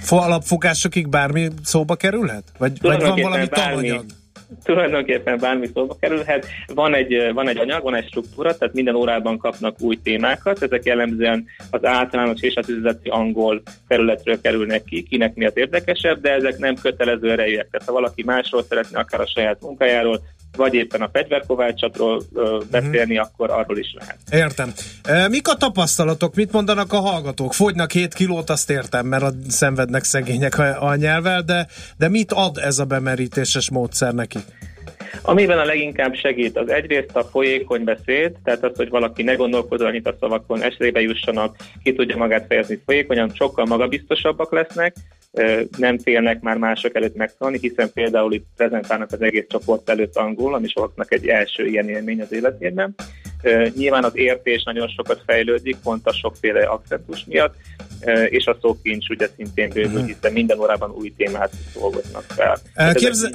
[0.09, 2.43] alapfogásokig bármi szóba kerülhet?
[2.57, 4.05] Vagy, vagy van valami tananyag?
[4.63, 6.47] Tulajdonképpen bármi szóba kerülhet.
[6.73, 10.85] Van egy, van egy anyag, van egy struktúra, tehát minden órában kapnak új témákat, ezek
[10.85, 16.57] jellemzően az általános és az üzleti angol területről kerülnek ki, kinek miatt érdekesebb, de ezek
[16.57, 17.67] nem kötelező erejűek.
[17.71, 20.21] Tehát ha valaki másról szeretne, akár a saját munkájáról,
[20.55, 22.23] vagy éppen a fegyverkovácsatról
[22.71, 23.31] beszélni, uh-huh.
[23.33, 24.17] akkor arról is lehet.
[24.31, 24.73] Értem.
[25.29, 26.35] Mik a tapasztalatok?
[26.35, 27.53] Mit mondanak a hallgatók?
[27.53, 32.31] Fogynak 7 kilót, azt értem, mert a szenvednek szegények a, a nyelvel, de, de mit
[32.31, 34.39] ad ez a bemerítéses módszer neki?
[35.21, 39.85] Amiben a leginkább segít, az egyrészt a folyékony beszéd, tehát az, hogy valaki ne gondolkodó
[39.85, 44.95] annyit a szavakon, esélybe jussanak, ki tudja magát fejezni folyékonyan, sokkal magabiztosabbak lesznek,
[45.77, 50.53] nem félnek már mások előtt megszólni, hiszen például itt prezentálnak az egész csoport előtt angol,
[50.53, 52.95] ami sokaknak egy első ilyen élmény az életében.
[53.75, 57.55] Nyilván az értés nagyon sokat fejlődik, pont a sokféle akcentus miatt,
[58.29, 60.07] és a szókincs ugye szintén bővül, mhm.
[60.07, 62.57] hiszen minden órában új témát dolgoznak fel.
[62.93, 63.29] Képze...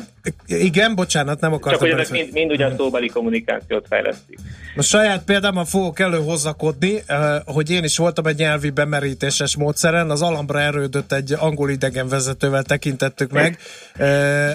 [0.47, 1.89] Igen, bocsánat, nem akartam.
[1.89, 4.39] Csak hogy ezek mind, mind ugye a szóbeli kommunikációt fejlesztik.
[4.77, 7.03] A saját példámmal fogok előhozakodni,
[7.45, 13.33] hogy én is voltam egy nyelvi bemerítéses módszeren, az alambra erődött egy angol idegenvezetővel tekintettük
[13.33, 13.59] meg,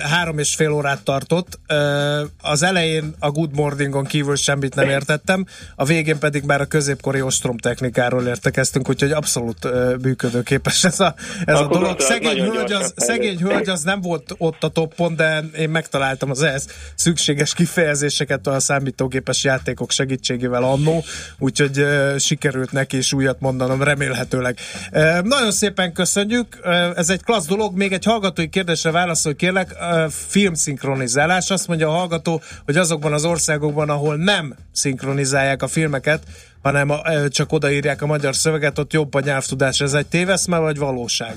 [0.02, 1.60] három és fél órát tartott,
[2.42, 7.22] az elején a Good Morningon kívül semmit nem értettem, a végén pedig már a középkori
[7.22, 9.68] ostrom technikáról értekeztünk, úgyhogy abszolút
[10.02, 12.00] működőképes ez a, ez a dolog.
[12.00, 16.42] Szegény hölgy, az, szegény hölgy az nem volt ott a toppon, de én megtaláltam az
[16.42, 21.04] ehhez szükséges kifejezéseket a számítógépes játékok segítségével annó,
[21.40, 24.58] úgyhogy uh, sikerült neki is újat mondanom, remélhetőleg.
[24.92, 29.76] Uh, nagyon szépen köszönjük, uh, ez egy klassz dolog, még egy hallgatói kérdésre válaszolj kérlek,
[29.80, 36.24] uh, filmszinkronizálás, azt mondja a hallgató, hogy azokban az országokban, ahol nem szinkronizálják a filmeket,
[36.62, 39.80] hanem a, csak odaírják a magyar szöveget, ott jobb a nyelvtudás.
[39.80, 41.36] Ez egy téveszme, vagy valóság?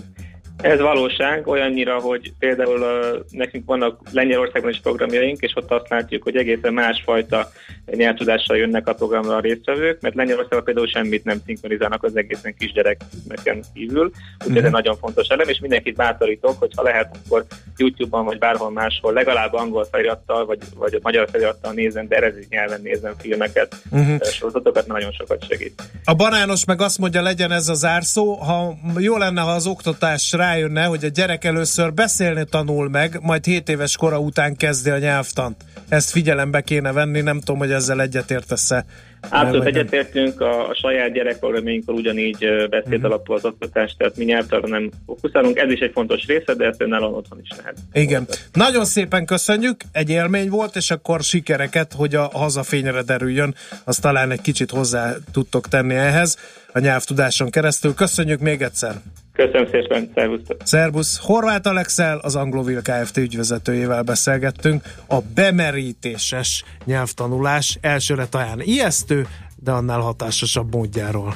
[0.60, 6.22] Ez valóság, olyannyira, hogy például a, nekünk vannak Lengyelországban is programjaink, és ott azt látjuk,
[6.22, 7.50] hogy egészen másfajta
[7.86, 13.64] nyelvtudással jönnek a programra a résztvevők, mert Lengyelországban például semmit nem szinkronizálnak az egészen kisgyerekeken
[13.74, 14.50] kívül, úgyhogy mm-hmm.
[14.50, 14.72] ez egy mhm.
[14.72, 17.44] nagyon fontos elem, és mindenkit bátorítok, hogy ha lehet, akkor
[17.76, 22.80] YouTube-on vagy bárhol máshol legalább angol felirattal, vagy, vagy magyar felirattal nézzen, de eredeti nyelven
[22.82, 24.16] nézzen filmeket, mm-hmm.
[24.22, 25.82] sorozatokat, nagyon sokat segít.
[26.04, 30.32] A banános meg azt mondja, legyen ez a zárszó, ha jó lenne, ha az oktatás
[30.46, 34.98] rájönne, hogy a gyerek először beszélni tanul meg, majd 7 éves kora után kezdi a
[34.98, 35.56] nyelvtant.
[35.88, 38.84] Ezt figyelembe kéne venni, nem tudom, hogy ezzel egyetértesz-e.
[39.30, 42.38] Abszolút egyetértünk, a, a saját gyerekprogramjainkkal ugyanígy
[42.70, 43.04] beszéd uh-huh.
[43.04, 46.80] alapú az oktatás, tehát mi nyelvtarra nem fókuszálunk, ez is egy fontos része, de ezt
[46.80, 47.76] önállóan otthon is lehet.
[47.92, 48.26] Igen.
[48.52, 53.54] Nagyon szépen köszönjük, egy élmény volt, és akkor sikereket, hogy a hazafényre derüljön,
[53.84, 56.38] azt talán egy kicsit hozzá tudtok tenni ehhez
[56.72, 57.94] a nyelvtudáson keresztül.
[57.94, 58.94] Köszönjük még egyszer!
[59.36, 60.56] Köszönöm szépen, szervusztok!
[60.64, 61.18] Szervusz!
[61.22, 63.16] Horváth Alexel, az Anglovil Kft.
[63.16, 64.82] ügyvezetőjével beszélgettünk.
[65.08, 71.34] A bemerítéses nyelvtanulás elsőre talán ijesztő, de annál hatásosabb módjáról.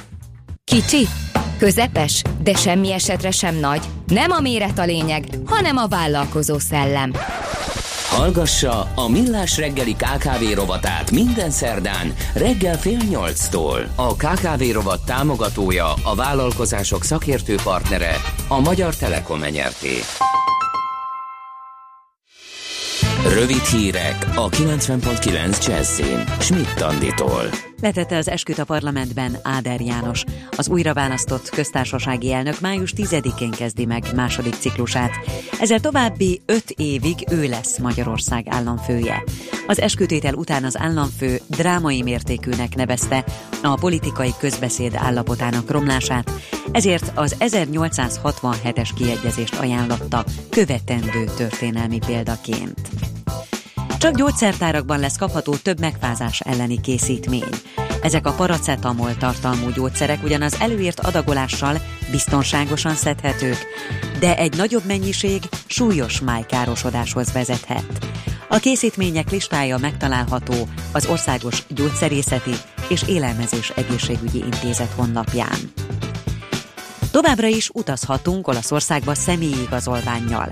[0.63, 1.07] Kicsi,
[1.57, 3.81] közepes, de semmi esetre sem nagy.
[4.07, 7.11] Nem a méret a lényeg, hanem a vállalkozó szellem.
[8.11, 13.79] Hallgassa a Millás reggeli KKV rovatát minden szerdán reggel fél nyolctól.
[13.95, 18.15] A KKV rovat támogatója, a vállalkozások szakértő partnere,
[18.47, 19.97] a Magyar Telekom enyerté.
[23.33, 26.23] Rövid hírek a 90.9 Jazzin.
[26.39, 27.70] Schmidt Anditól.
[27.81, 30.23] Letette az esküt a parlamentben Áder János.
[30.57, 35.11] Az újra választott köztársasági elnök május 10-én kezdi meg második ciklusát.
[35.59, 39.23] Ezzel további öt évig ő lesz Magyarország államfője.
[39.67, 43.25] Az eskütétel után az államfő drámai mértékűnek nevezte
[43.63, 46.31] a politikai közbeszéd állapotának romlását,
[46.71, 52.89] ezért az 1867-es kiegyezést ajánlotta követendő történelmi példaként.
[54.01, 57.49] Csak gyógyszertárakban lesz kapható több megfázás elleni készítmény.
[58.01, 63.57] Ezek a paracetamol tartalmú gyógyszerek ugyan az előírt adagolással biztonságosan szedhetők,
[64.19, 68.07] de egy nagyobb mennyiség súlyos májkárosodáshoz vezethet.
[68.49, 72.53] A készítmények listája megtalálható az Országos Gyógyszerészeti
[72.89, 75.71] és Élelmezés Egészségügyi Intézet honlapján.
[77.11, 80.49] Továbbra is utazhatunk Olaszországba személyi igazolványjal.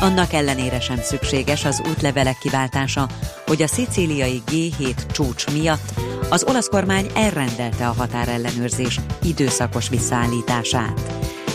[0.00, 3.08] Annak ellenére sem szükséges az útlevelek kiváltása,
[3.46, 5.92] hogy a szicíliai G7 csúcs miatt
[6.30, 11.00] az olasz kormány elrendelte a határellenőrzés időszakos visszaállítását.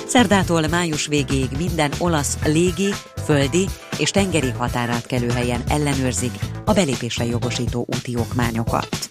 [0.07, 2.93] Szerdától május végéig minden olasz légi,
[3.25, 6.33] földi és tengeri határátkelőhelyen ellenőrzik
[6.65, 9.07] a belépésre jogosító úti okmányokat.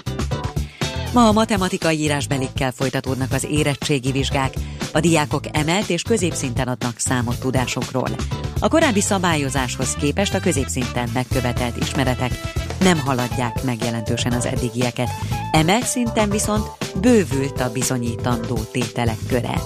[1.12, 4.54] Ma a matematikai írásbelikkel folytatódnak az érettségi vizsgák,
[4.92, 8.08] a diákok emelt és középszinten adnak számot tudásokról.
[8.62, 12.40] A korábbi szabályozáshoz képest a középszinten megkövetelt ismeretek
[12.80, 15.08] nem haladják meg jelentősen az eddigieket.
[15.52, 16.66] Emelt szinten viszont
[17.00, 19.60] bővült a bizonyítandó tételek köre.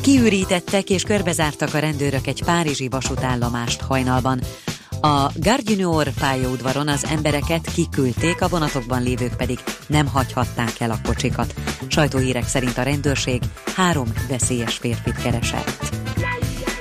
[0.00, 4.40] Kiürítettek és körbezártak a rendőrök egy párizsi vasútállomást hajnalban.
[5.00, 11.54] A Gare pályaudvaron az embereket kiküldték, a vonatokban lévők pedig nem hagyhatták el a kocsikat.
[11.88, 13.42] Sajtóhírek szerint a rendőrség
[13.76, 16.05] három veszélyes férfit keresett.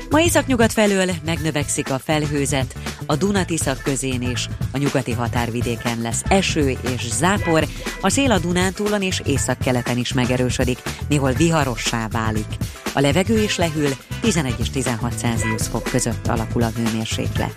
[0.10, 2.76] Ma északnyugat felől megnövekszik a felhőzet,
[3.06, 7.68] a Dunatiszak közén és a nyugati határvidéken lesz eső és zápor,
[8.02, 12.58] a szél a Dunántúlon és északkeleten is megerősödik, néhol viharossá válik.
[12.94, 13.90] A levegő is lehűl,
[14.22, 17.56] 11 és 16 Celsius fok között alakul a hőmérséklet.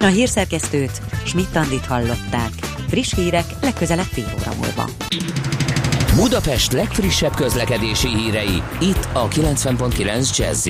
[0.00, 2.50] A hírszerkesztőt, Schmidt-Tandit hallották.
[2.88, 4.84] Friss hírek legközelebb fél óra múlva.
[6.16, 10.68] Budapest legfrissebb közlekedési hírei, itt a 90.9 jazz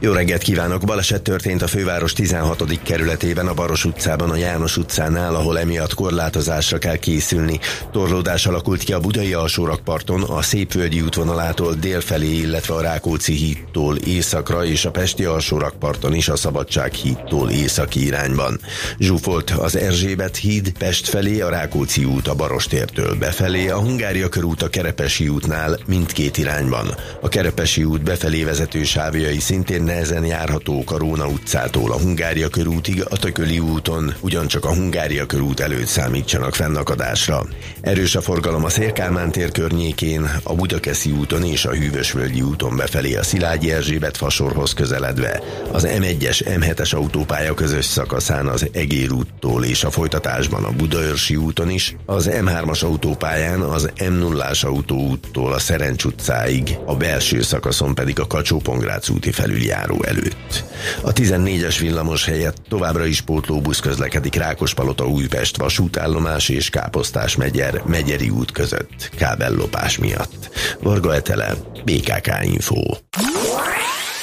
[0.00, 0.84] jó reggelt kívánok!
[0.84, 2.82] Baleset történt a főváros 16.
[2.82, 7.60] kerületében, a Baros utcában, a János utcánál, ahol emiatt korlátozásra kell készülni.
[7.92, 14.64] Torlódás alakult ki a Budai alsórakparton, a Szépvölgyi útvonalától délfelé, illetve a Rákóczi hídtól északra
[14.64, 18.60] és a Pesti alsórakparton is a Szabadság hídtól északi irányban.
[18.98, 24.62] Zsúfolt az Erzsébet híd Pest felé, a Rákóczi út a Barostértől befelé, a Hungária körút
[24.62, 26.94] a Kerepesi útnál mindkét irányban.
[27.20, 33.04] A Kerepesi út befelé vezető sávjai szintén nehezen járhatók a Róna utcától a Hungária körútig,
[33.08, 37.46] a Tököli úton, ugyancsak a Hungária körút előtt számítsanak fennakadásra.
[37.80, 43.14] Erős a forgalom a Szélkálmán tér környékén, a Budakeszi úton és a Hűvösvölgyi úton befelé
[43.14, 45.42] a Szilágyi Erzsébet fasorhoz közeledve.
[45.72, 51.70] Az M1-es, M7-es autópálya közös szakaszán az Egér úttól és a folytatásban a Budaörsi úton
[51.70, 58.26] is, az M3-as autópályán az M0-ás autóúttól a Szerencs utcáig, a belső szakaszon pedig a
[58.26, 58.62] kacsó
[59.08, 60.64] úti felüljáró járó előtt.
[61.02, 68.28] A 14-es villamos helyett továbbra is pótlóbusz közlekedik Rákospalota Újpest vasútállomás és Káposztás megyer Megyeri
[68.28, 70.50] út között kábellopás miatt.
[70.82, 71.54] Varga Etele,
[71.84, 72.80] BKK Info.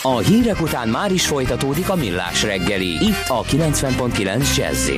[0.01, 4.89] A hírek után már is folytatódik a millás reggeli, itt a 90.9 jazz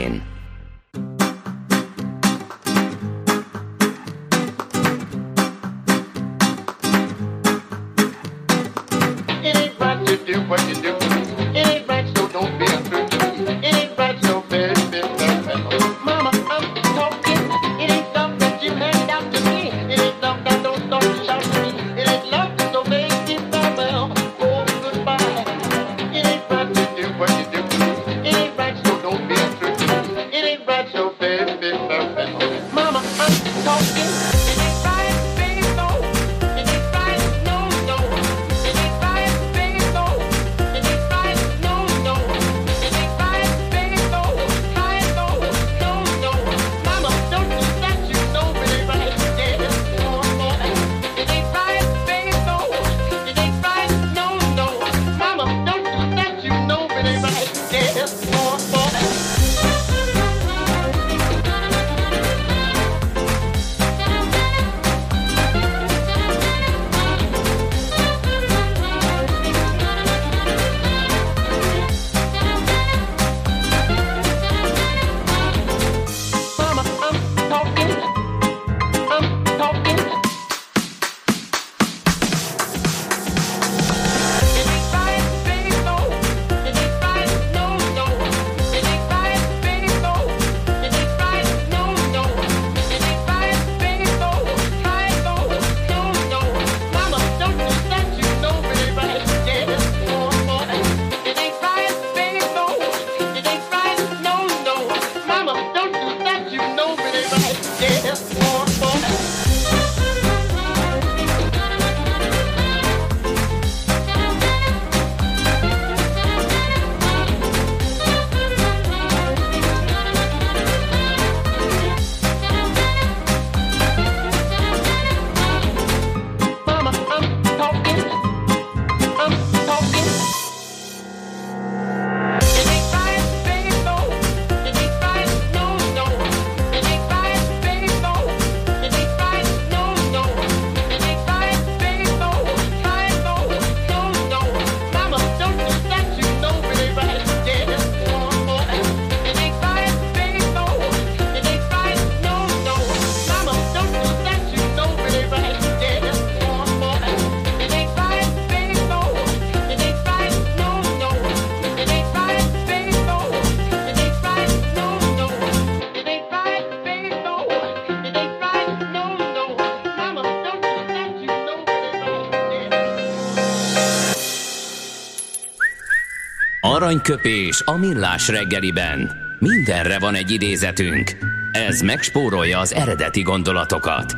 [176.95, 179.11] Aranyköpés a millás reggeliben.
[179.39, 181.11] Mindenre van egy idézetünk.
[181.51, 184.15] Ez megspórolja az eredeti gondolatokat.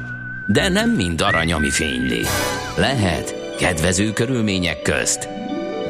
[0.48, 2.22] De nem mind arany, ami fényli.
[2.76, 5.30] Lehet kedvező körülmények közt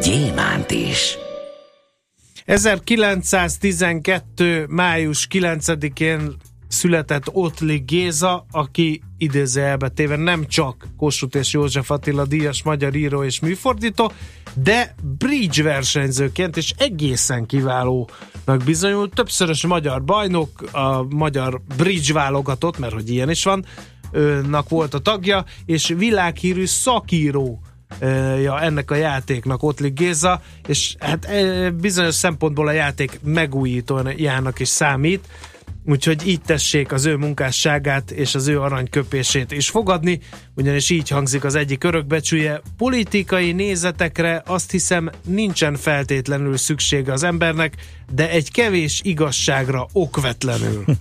[0.02, 1.18] gyémánt is.
[2.46, 4.66] 1912.
[4.70, 6.36] május 9-én
[6.68, 13.24] született Ottli Géza, aki idézőjelbe téve nem csak Kossuth és József Attila díjas magyar író
[13.24, 14.12] és műfordító,
[14.64, 19.14] de bridge versenyzőként és egészen kiválónak bizonyult.
[19.14, 23.66] Többszörös magyar bajnok, a magyar bridge válogatott, mert hogy ilyen is van,
[24.48, 27.62] nak volt a tagja, és világhírű szakíró
[28.42, 31.28] ja, ennek a játéknak Ottlik Géza, és hát
[31.76, 35.28] bizonyos szempontból a játék megújítójának is számít,
[35.88, 40.20] úgyhogy így tessék az ő munkásságát és az ő aranyköpését is fogadni,
[40.56, 42.62] ugyanis így hangzik az egyik örökbecsüje.
[42.78, 47.74] Politikai nézetekre azt hiszem nincsen feltétlenül szüksége az embernek,
[48.12, 50.84] de egy kevés igazságra okvetlenül.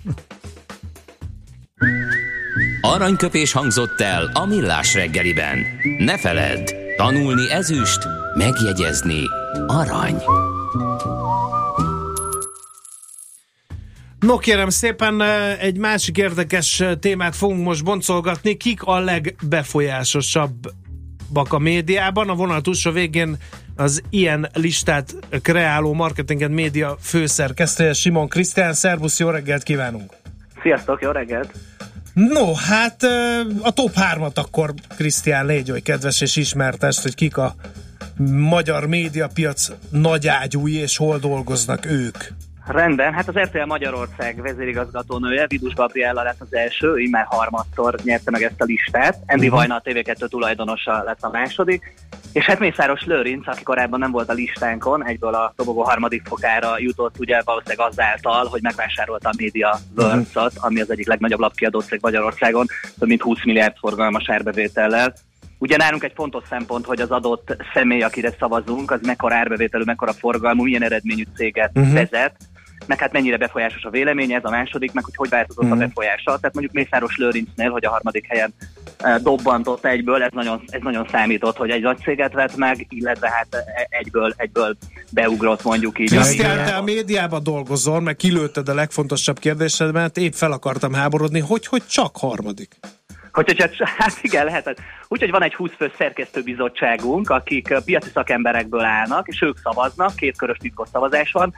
[2.81, 5.59] Aranyköpés hangzott el a millás reggeliben.
[5.99, 7.99] Ne feledd, tanulni ezüst,
[8.35, 9.23] megjegyezni
[9.67, 10.23] arany.
[14.27, 15.23] No kérem szépen,
[15.61, 18.57] egy másik érdekes témát fogunk most boncolgatni.
[18.57, 22.29] Kik a legbefolyásosabbak a médiában?
[22.29, 23.37] A vonal túlsó végén
[23.77, 28.73] az ilyen listát kreáló Marketinget Média főszerkesztője Simon Krisztián.
[28.73, 30.13] Szervusz, jó reggelt kívánunk!
[30.63, 31.53] Sziasztok, jó reggelt!
[32.15, 33.03] No, hát
[33.63, 37.55] a top 3-at akkor Krisztián légy, hogy kedves és ismertest, hogy kik a
[38.33, 42.17] magyar médiapiac nagyágyúi és hol dolgoznak ők.
[42.67, 48.31] Rendben, hát az RTL Magyarország vezérigazgatónője, Vidus Gabriella lett az első, ő már harmadszor nyerte
[48.31, 49.19] meg ezt a listát.
[49.27, 49.59] Andy uh-huh.
[49.59, 51.95] Vajna a TV2 tulajdonosa lett a második.
[52.33, 56.79] És hát Mészáros Lőrinc, aki korábban nem volt a listánkon, egyből a dobogó harmadik fokára
[56.79, 60.53] jutott, ugye valószínűleg azáltal, hogy megvásárolta a Media works uh-huh.
[60.57, 62.67] ami az egyik legnagyobb lapkiadó cég Magyarországon,
[62.99, 65.15] több mint 20 milliárd forgalmas árbevétellel.
[65.59, 70.13] Ugye nálunk egy fontos szempont, hogy az adott személy, akire szavazunk, az mekkora árbevételű, mekkora
[70.13, 71.93] forgalmú, milyen eredményű céget uh-huh.
[71.93, 72.37] vezet,
[72.87, 75.71] meg hát mennyire befolyásos a vélemény, ez a második, meg hogy hogy változott mm.
[75.71, 75.85] a mhm.
[75.85, 76.25] befolyása.
[76.25, 78.55] Tehát mondjuk Mészáros Lőrincnél, hogy a harmadik helyen
[78.99, 83.31] e, dobbantott egyből, ez nagyon, ez nagyon számított, hogy egy nagy céget vett meg, illetve
[83.31, 84.77] hát e, egyből, egyből
[85.11, 86.11] beugrott mondjuk így.
[86.11, 91.67] Krisztián, te a médiában dolgozol, meg kilőtted a legfontosabb kérdésedet, épp fel akartam háborodni, hogy,
[91.67, 92.79] hogy csak harmadik?
[93.37, 94.81] Hogy, hogy, hát igen, lehetett.
[95.09, 100.57] Úgyhogy van egy 20 fős szerkesztőbizottságunk, akik piaci szakemberekből állnak, és ők szavaznak, két körös
[100.57, 101.55] titkos szavazás van,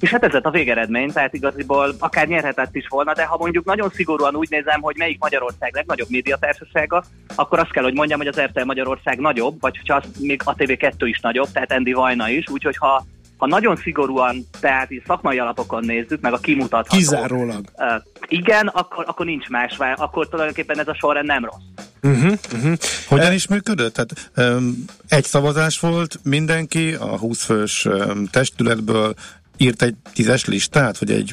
[0.00, 3.64] és hát ez lett a végeredmény, tehát igaziból akár nyerhetett is volna, de ha mondjuk
[3.64, 7.04] nagyon szigorúan úgy nézem, hogy melyik Magyarország legnagyobb médiatársasága,
[7.34, 10.54] akkor azt kell, hogy mondjam, hogy az RTL Magyarország nagyobb, vagy ha az még a
[10.54, 13.04] TV2 is nagyobb, tehát Andy Vajna is, úgyhogy ha
[13.36, 16.96] ha nagyon szigorúan, tehát így szakmai alapokon nézzük, meg a kimutatható.
[16.96, 17.64] Kizárólag.
[17.76, 21.86] Uh, igen, akkor, akkor nincs más, akkor tulajdonképpen ez a sorrend nem rossz.
[22.02, 22.76] Uh-huh, uh-huh.
[23.08, 23.94] Hogyan is működött?
[23.94, 29.14] Tehát um, egy szavazás volt, mindenki a 20 fős um, testületből
[29.56, 31.32] írt egy tízes listát, vagy egy...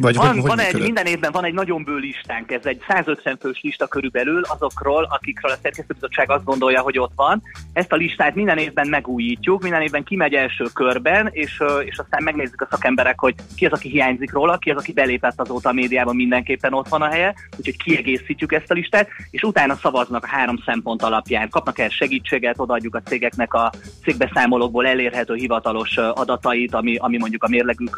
[0.00, 3.38] Vagy van, hogy, van egy, minden évben van egy nagyon bő listánk, ez egy 150
[3.40, 7.42] fős lista körülbelül azokról, akikről a szerkesztőbizottság azt gondolja, hogy ott van.
[7.72, 12.60] Ezt a listát minden évben megújítjuk, minden évben kimegy első körben, és, és aztán megnézzük
[12.60, 16.16] a szakemberek, hogy ki az, aki hiányzik róla, ki az, aki belépett azóta a médiában,
[16.16, 20.62] mindenképpen ott van a helye, úgyhogy kiegészítjük ezt a listát, és utána szavaznak a három
[20.64, 21.48] szempont alapján.
[21.48, 23.72] Kapnak el segítséget, odaadjuk a cégeknek a
[24.02, 27.94] cégbeszámolókból elérhető hivatalos adatait, ami, ami mondjuk a mérlegük,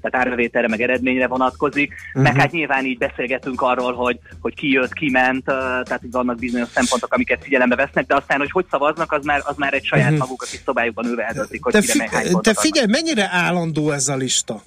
[0.00, 2.22] tehát árbevételre, meg eredményre vonatkozik, uh-huh.
[2.22, 6.38] meg hát nyilván így beszélgetünk arról, hogy, hogy ki jött, ki ment, tehát így vannak
[6.38, 9.84] bizonyos szempontok, amiket figyelembe vesznek, de aztán, hogy hogy szavaznak, az már, az már egy
[9.84, 10.18] saját uh-huh.
[10.18, 14.16] maguk, akik szobájukban ővelhetik, hogy te kire fi- hány Te figyelj, mennyire állandó ez a
[14.16, 14.62] lista?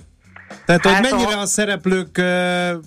[0.66, 1.42] Tehát, hát hogy mennyire a...
[1.42, 2.22] a szereplők,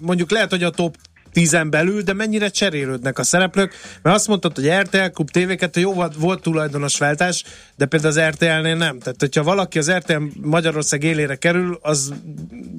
[0.01, 0.97] mondjuk lehet, hogy a top
[1.33, 3.75] tízen belül, de mennyire cserélődnek a szereplők?
[4.03, 7.45] Mert azt mondtad, hogy RTL, Klub TV2, jó volt, volt tulajdonos váltás,
[7.83, 8.99] de például az RTL-nél nem.
[8.99, 12.13] Tehát, hogyha valaki az RTL Magyarország élére kerül, az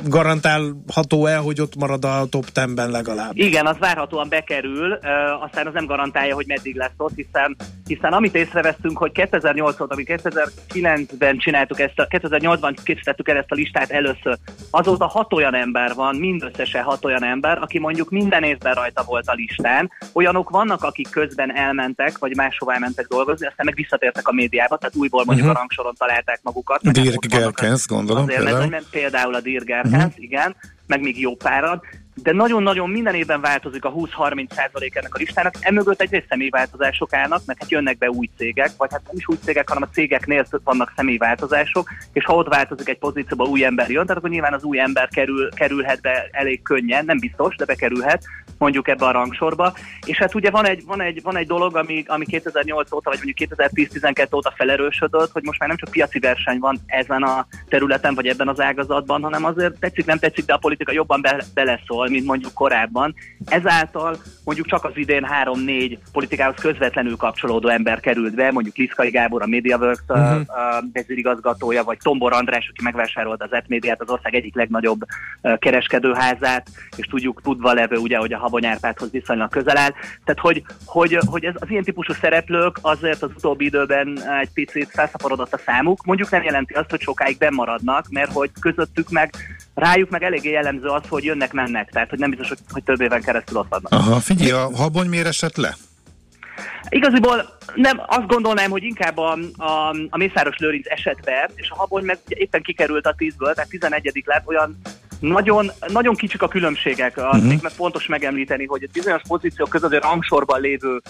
[0.08, 3.32] garantálható el, hogy ott marad a top 10-ben legalább.
[3.34, 4.94] Igen, az várhatóan bekerül,
[5.42, 7.56] aztán az nem garantálja, hogy meddig lesz ott, hiszen,
[7.88, 13.56] hiszen amit észrevesztünk, hogy 2008-ot, ami 2009-ben csináltuk ezt, a, 2008-ban készítettük el ezt a
[13.56, 14.38] listát először,
[14.70, 19.28] azóta hat olyan ember van, mindösszesen hat olyan ember, aki mondjuk minden évben rajta volt
[19.28, 19.92] a listán.
[20.14, 24.93] Olyanok vannak, akik közben elmentek, vagy máshová mentek dolgozni, aztán meg visszatértek a médiába, tehát
[24.96, 25.60] újból mondjuk uh-huh.
[25.60, 26.92] a rangsoron találták magukat.
[26.92, 28.24] Dirk Gerkens, gondolom.
[28.24, 28.68] Azért, például.
[28.68, 30.24] Mert, például a Dirk Gerkens, uh-huh.
[30.24, 30.56] igen,
[30.88, 31.82] meg még jó páran.
[32.14, 35.54] De nagyon-nagyon minden évben változik a 20-30 százalék ennek a listának.
[35.60, 39.38] Emögött egyrészt személyváltozások állnak, mert hát jönnek be új cégek, vagy hát nem is új
[39.44, 44.06] cégek, hanem a cégeknél vannak személyváltozások, és ha ott változik egy pozícióba, új ember jön,
[44.06, 48.24] tehát akkor nyilván az új ember kerül, kerülhet be elég könnyen, nem biztos, de bekerülhet
[48.58, 49.74] mondjuk ebbe a rangsorba.
[50.06, 53.20] És hát ugye van egy, van egy, van egy dolog, ami, ami 2008 óta, vagy
[53.24, 58.16] mondjuk 2010-12 óta felerősödött, hogy most már nem csak piaci verseny van ezen a területen,
[58.16, 62.03] vagy ebben az ágazatban, hanem azért tetszik, nem tetszik, de a politika jobban be, beleszól,
[62.10, 63.16] mint mondjuk korábban.
[63.46, 69.42] Ezáltal mondjuk csak az idén 3-4 politikához közvetlenül kapcsolódó ember került be, mondjuk Liszkai Gábor,
[69.42, 70.46] a MediaWorks uh-huh.
[70.94, 75.00] vezérigazgatója, vagy Tombor András, aki megvásárolta az Etmédiát, az ország egyik legnagyobb
[75.60, 79.92] kereskedőházát, és tudjuk, tudva levő ugye, hogy a Habony Árpádhoz viszonylag közel áll.
[80.24, 84.90] Tehát, hogy, hogy, hogy ez, az ilyen típusú szereplők azért az utóbbi időben egy picit
[84.90, 86.06] felszaporodott a számuk.
[86.06, 89.34] Mondjuk nem jelenti azt, hogy sokáig bemaradnak, mert hogy közöttük meg
[89.74, 93.22] rájuk meg eléggé jellemző az, hogy jönnek-mennek, tehát hogy nem biztos, hogy, hogy több éven
[93.22, 93.92] keresztül ott vannak.
[93.92, 95.76] Aha, figyelj, a habony miért esett le?
[96.90, 102.04] Igaziból nem, azt gondolnám, hogy inkább a, a, a Mészáros Lőrinc esetbe, és a Habony
[102.04, 104.82] meg éppen kikerült a tízből, tehát 11 lett, olyan
[105.24, 107.44] nagyon, nagyon kicsik a különbségek, uh-huh.
[107.44, 107.58] Mhm.
[107.62, 111.02] mert fontos megemlíteni, hogy bizonyos pozíciók között, a rangsorban lévő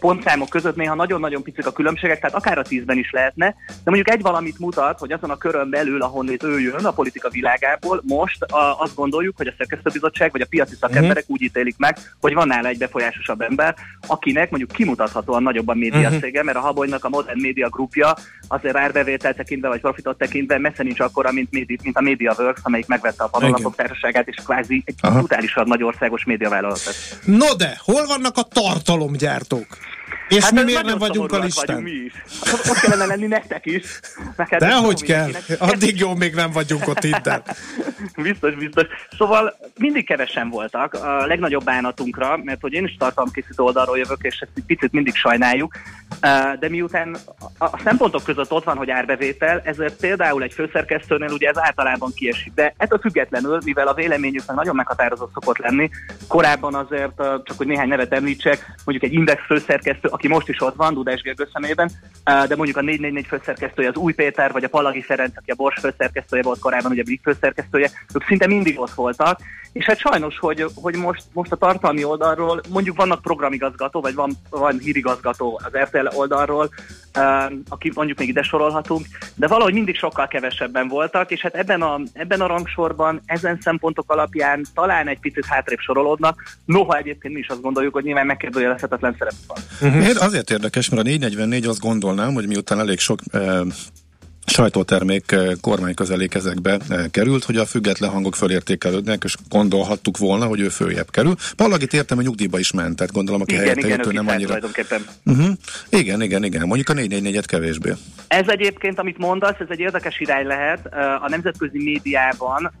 [0.00, 4.10] pontszámok között néha nagyon-nagyon picik a különbségek, tehát akár a tízben is lehetne, de mondjuk
[4.10, 8.42] egy valamit mutat, hogy azon a körön belül, ahonnét ő jön a politika világából, most
[8.42, 11.36] a, azt gondoljuk, hogy a szerkesztőbizottság vagy a piaci szakemberek uh-huh.
[11.36, 13.74] úgy ítélik meg, hogy van nála egy befolyásosabb ember,
[14.06, 16.20] akinek mondjuk kimutathatóan nagyobb a média uh-huh.
[16.20, 18.16] szége, mert a Habonynak a Modern Media grupja
[18.48, 23.24] azért árbevétel tekintve vagy profitot tekintve messze nincs akkora, mint, mint a MediaWorks, amelyik megvette
[23.24, 23.28] a
[23.62, 26.94] Panolapok társaságát, és kvázi egy brutálisan nagy országos médiavállalatot.
[27.24, 29.66] No de, hol vannak a tartalomgyártók?
[30.36, 31.82] És hát mi miért nem vagyunk a listán?
[31.82, 32.12] Mi is.
[32.44, 34.00] Hát ott kellene lenni nektek is.
[34.36, 35.30] Neked De hogy kell?
[35.58, 37.42] Addig jó, még nem vagyunk ott innen.
[38.16, 38.86] biztos, biztos.
[39.18, 44.38] Szóval mindig kevesen voltak, a legnagyobb bánatunkra, mert hogy én is tartalomkészítő oldalról jövök, és
[44.40, 45.74] ezt egy picit mindig sajnáljuk,
[46.60, 47.16] de miután
[47.58, 52.52] a szempontok között ott van, hogy árbevétel, ezért például egy főszerkesztőnél ugye ez általában kiesik.
[52.54, 55.90] De ettől függetlenül, mivel a véleményüknek nagyon meghatározó szokott lenni,
[56.28, 60.74] korábban azért, csak hogy néhány nevet említsek, mondjuk egy index főszerkesztő, aki most is ott
[60.74, 61.90] van, Dudás Gergő szemében,
[62.24, 65.80] de mondjuk a 444 főszerkesztője az Új Péter, vagy a Palagi Ferenc, aki a Bors
[65.80, 69.40] főszerkesztője volt korábban, ugye a Blik főszerkesztője, ők szinte mindig ott voltak,
[69.72, 74.32] és hát sajnos, hogy, hogy most, most a tartalmi oldalról, mondjuk vannak programigazgató, vagy van,
[74.50, 76.70] van hírigazgató az RTL oldalról,
[77.68, 82.00] aki mondjuk még ide sorolhatunk, de valahogy mindig sokkal kevesebben voltak, és hát ebben a,
[82.12, 87.48] ebben a rangsorban, ezen szempontok alapján talán egy picit hátrébb sorolódnak, noha egyébként mi is
[87.48, 89.58] azt gondoljuk, hogy nyilván megkérdőjelezhetetlen szerep van.
[90.16, 93.20] Azért érdekes, mert a 444 azt gondolnám, hogy miután elég sok
[94.46, 100.60] sajtótermék eh, kormányközelé kezekbe eh, került, hogy a független hangok fölértékelődnek, és gondolhattuk volna, hogy
[100.60, 101.34] ő följebb kerül.
[101.56, 104.58] Palagit értem, hogy nyugdíjba is ment, tehát gondolom, aki igen, helyette igen, ő nem annyira.
[105.24, 105.46] Uh-huh.
[105.88, 107.92] Igen, igen, igen, mondjuk a 444-et kevésbé.
[108.28, 110.86] Ez egyébként, amit mondasz, ez egy érdekes irány lehet.
[111.20, 112.72] A nemzetközi médiában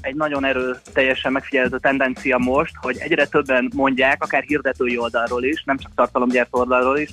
[0.00, 5.78] egy nagyon erőteljesen megfigyelhető tendencia most, hogy egyre többen mondják, akár hirdetői oldalról is, nem
[5.78, 7.10] csak tartalomgyártó oldalról is,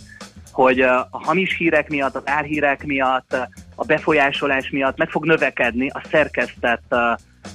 [0.54, 3.38] hogy a hamis hírek miatt, az álhírek miatt,
[3.76, 6.96] a befolyásolás miatt meg fog növekedni a szerkesztett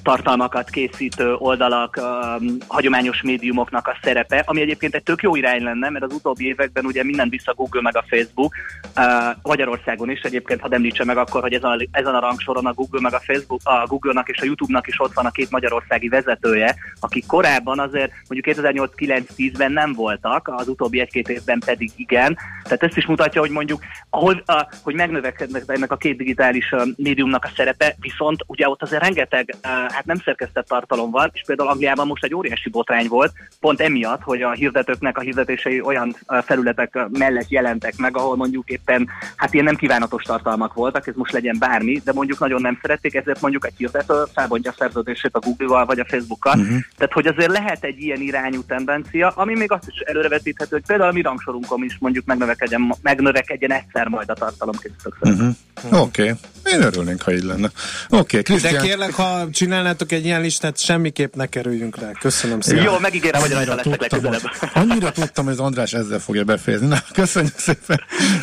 [0.02, 5.90] tartalmakat készítő oldalak, um, hagyományos médiumoknak a szerepe, ami egyébként egy tök jó irány lenne,
[5.90, 8.54] mert az utóbbi években ugye minden vissza Google meg a Facebook,
[8.96, 9.04] uh,
[9.42, 13.00] Magyarországon is egyébként, ha említse meg akkor, hogy ezen a, ezen a rangsoron a Google
[13.00, 16.74] meg a Facebook, a Google-nak és a YouTube-nak is ott van a két magyarországi vezetője,
[17.00, 22.36] akik korábban azért mondjuk 2008-9-10-ben nem voltak, az utóbbi egy-két évben pedig igen.
[22.62, 27.44] Tehát ezt is mutatja, hogy mondjuk, ahol, uh, hogy megnövekednek ennek a két digitális médiumnak
[27.44, 31.68] a szerepe, viszont ugye ott azért rengeteg uh, hát nem szerkesztett tartalom van, és például
[31.68, 36.98] Angliában most egy óriási botrány volt, pont emiatt, hogy a hirdetőknek a hirdetései olyan felületek
[37.10, 41.56] mellett jelentek meg, ahol mondjuk éppen hát ilyen nem kívánatos tartalmak voltak, ez most legyen
[41.58, 45.84] bármi, de mondjuk nagyon nem szerették, ezért mondjuk egy hirdető felbontja a szerződését a Google-val
[45.84, 46.58] vagy a Facebook-kal.
[46.58, 46.78] Uh-huh.
[46.96, 51.10] Tehát, hogy azért lehet egy ilyen irányú tendencia, ami még azt is előrevetíthető, hogy például
[51.10, 55.16] a mi rangsorunkon is mondjuk megnövekedjen, megnövekedjen egyszer majd a tartalomkészítők.
[55.20, 55.54] Uh-huh.
[56.02, 56.34] Oké, okay.
[56.72, 57.70] én örülnénk, ha így lenne.
[58.08, 62.12] Oké, okay, De kérlek, ha csinálnátok egy ilyen listát, semmiképp ne kerüljünk rá.
[62.12, 62.84] Köszönöm szépen.
[62.84, 64.40] Jó, megígérem, hogy rajta leszek legközelebb.
[64.74, 66.86] Annyira tudtam, hogy az András ezzel fogja befejezni.
[66.86, 68.00] Na, köszönjük szépen.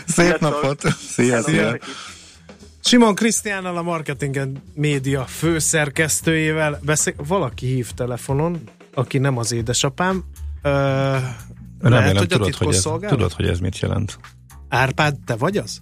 [0.08, 0.82] Szép napot.
[1.10, 1.78] Szia, szia.
[2.84, 7.14] Simon Krisztiánnal a Marketing Média főszerkesztőjével beszél.
[7.18, 8.62] Valaki hív telefonon,
[8.94, 10.24] aki nem az édesapám.
[10.62, 11.24] Ö, Remélem,
[11.82, 14.20] lehet, hogy tudod, hogy ez, tudod, hogy ez mit jelent.
[14.70, 15.82] Árpád, te vagy az?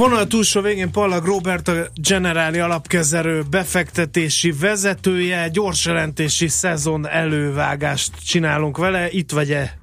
[0.00, 8.76] Vonal túlsó végén Pallag Robert, a generáli alapkezelő befektetési vezetője, gyors jelentési szezon elővágást csinálunk
[8.76, 9.10] vele.
[9.10, 9.78] Itt vagy-e?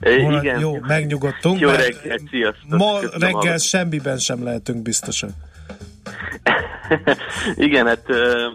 [0.00, 0.60] Volna, igen.
[0.60, 1.60] Jó, megnyugodtunk.
[1.60, 2.78] Jó reggelt, sziasztok.
[2.78, 3.58] Ma Köszönöm reggel a...
[3.58, 5.30] semmiben sem lehetünk biztosan.
[7.66, 8.02] Igen, hát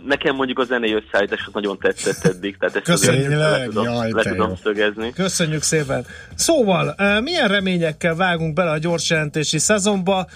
[0.06, 4.24] nekem mondjuk a zenei összeállítás nagyon tetszett eddig, tehát ezt Köszönjük, le tudom, Jaj, le
[4.24, 5.14] tudom szögezni.
[5.14, 6.06] Köszönjük szépen.
[6.36, 10.28] Szóval, milyen reményekkel vágunk bele a gyors jelentési szezonba?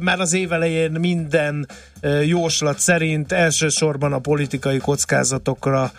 [0.00, 1.68] Már az évelején minden
[2.24, 5.92] jóslat szerint elsősorban a politikai kockázatokra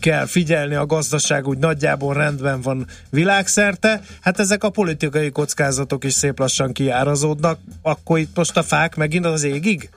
[0.00, 4.00] kell figyelni, a gazdaság úgy nagyjából rendben van világszerte.
[4.20, 9.26] Hát ezek a politikai kockázatok is szép lassan kiárazódnak, akkor itt most a fák megint
[9.26, 9.90] az égig?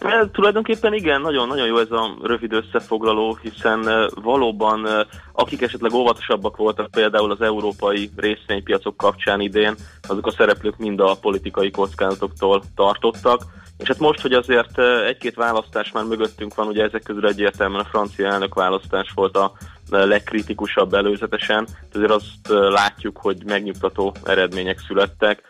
[0.00, 6.90] E, tulajdonképpen igen, nagyon-nagyon jó ez a rövid összefoglaló, hiszen valóban akik esetleg óvatosabbak voltak
[6.90, 9.74] például az európai részvénypiacok kapcsán idén,
[10.08, 13.42] azok a szereplők mind a politikai kockázatoktól tartottak.
[13.78, 17.88] És hát most, hogy azért egy-két választás már mögöttünk van, ugye ezek közül egyértelműen a
[17.88, 19.52] francia elnök választás volt a
[19.90, 25.42] legkritikusabb előzetesen, azért azt látjuk, hogy megnyugtató eredmények születtek.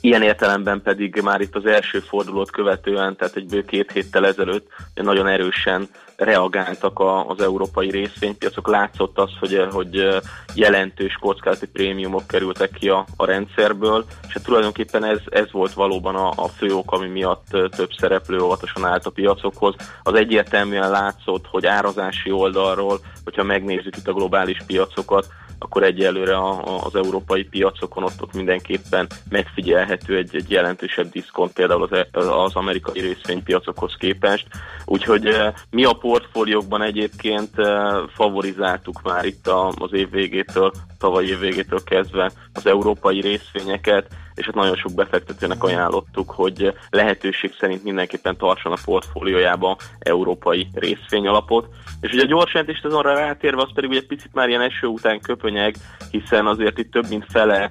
[0.00, 4.68] Ilyen értelemben pedig már itt az első fordulót követően, tehát egy bő két héttel ezelőtt
[4.94, 8.68] nagyon erősen reagáltak a, az európai részvénypiacok.
[8.68, 10.20] Látszott az, hogy, hogy
[10.54, 16.14] jelentős kockázati prémiumok kerültek ki a, a rendszerből, és hát tulajdonképpen ez, ez volt valóban
[16.14, 19.74] a, a fő ok, ami miatt több szereplő óvatosan állt a piacokhoz.
[20.02, 25.26] Az egyértelműen látszott, hogy árazási oldalról, hogyha megnézzük itt a globális piacokat,
[25.62, 31.82] akkor egyelőre a, az európai piacokon ott, ott mindenképpen megfigyelhető egy, egy jelentősebb diszkont például
[31.82, 34.46] az, az amerikai részvénypiacokhoz képest.
[34.84, 39.48] Úgyhogy eh, mi a portfóliókban egyébként eh, favorizáltuk már itt
[39.78, 44.06] az év végétől, tavalyi év végétől kezdve az európai részvényeket,
[44.40, 51.68] és hát nagyon sok befektetőnek ajánlottuk, hogy lehetőség szerint mindenképpen tartson a portfóliójába európai részvényalapot.
[52.00, 55.20] És ugye a gyors jelentést azonra rátérve, az pedig ugye picit már ilyen eső után
[55.20, 55.74] köpönyeg,
[56.10, 57.68] hiszen azért itt több mint fele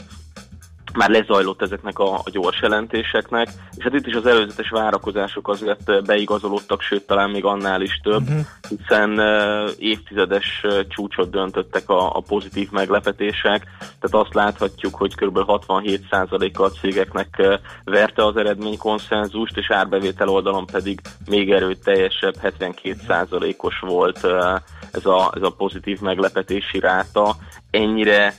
[0.94, 6.06] már lezajlott ezeknek a, a gyors jelentéseknek, és hát itt is az előzetes várakozások azért
[6.06, 8.46] beigazolódtak, sőt talán még annál is több, uh-huh.
[8.70, 15.40] hiszen uh, évtizedes csúcsot döntöttek a, a pozitív meglepetések, tehát azt láthatjuk, hogy kb.
[15.46, 24.20] 67%-a a cégeknek verte az eredmény konszenzust, és árbevétel oldalon pedig még erőteljesebb 72%-os volt
[24.24, 24.60] uh,
[24.92, 27.36] ez a, ez a pozitív meglepetési ráta.
[27.72, 28.36] Ennyire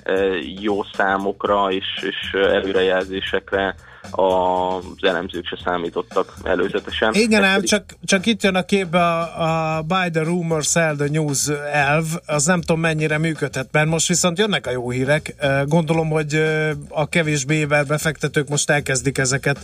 [0.60, 3.74] jó számokra és, és előrejelzésekre
[4.10, 7.14] az elemzők se számítottak előzetesen.
[7.14, 11.08] Igen ám, csak, csak itt jön a képbe a, a buy the rumor, sell the
[11.10, 15.34] news elv, az nem tudom mennyire működhet, mert most viszont jönnek a jó hírek.
[15.64, 16.42] Gondolom, hogy
[16.88, 19.58] a kevésbé befektetők most elkezdik ezeket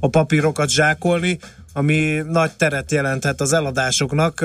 [0.00, 1.38] a papírokat zsákolni,
[1.74, 4.44] ami nagy teret jelenthet az eladásoknak.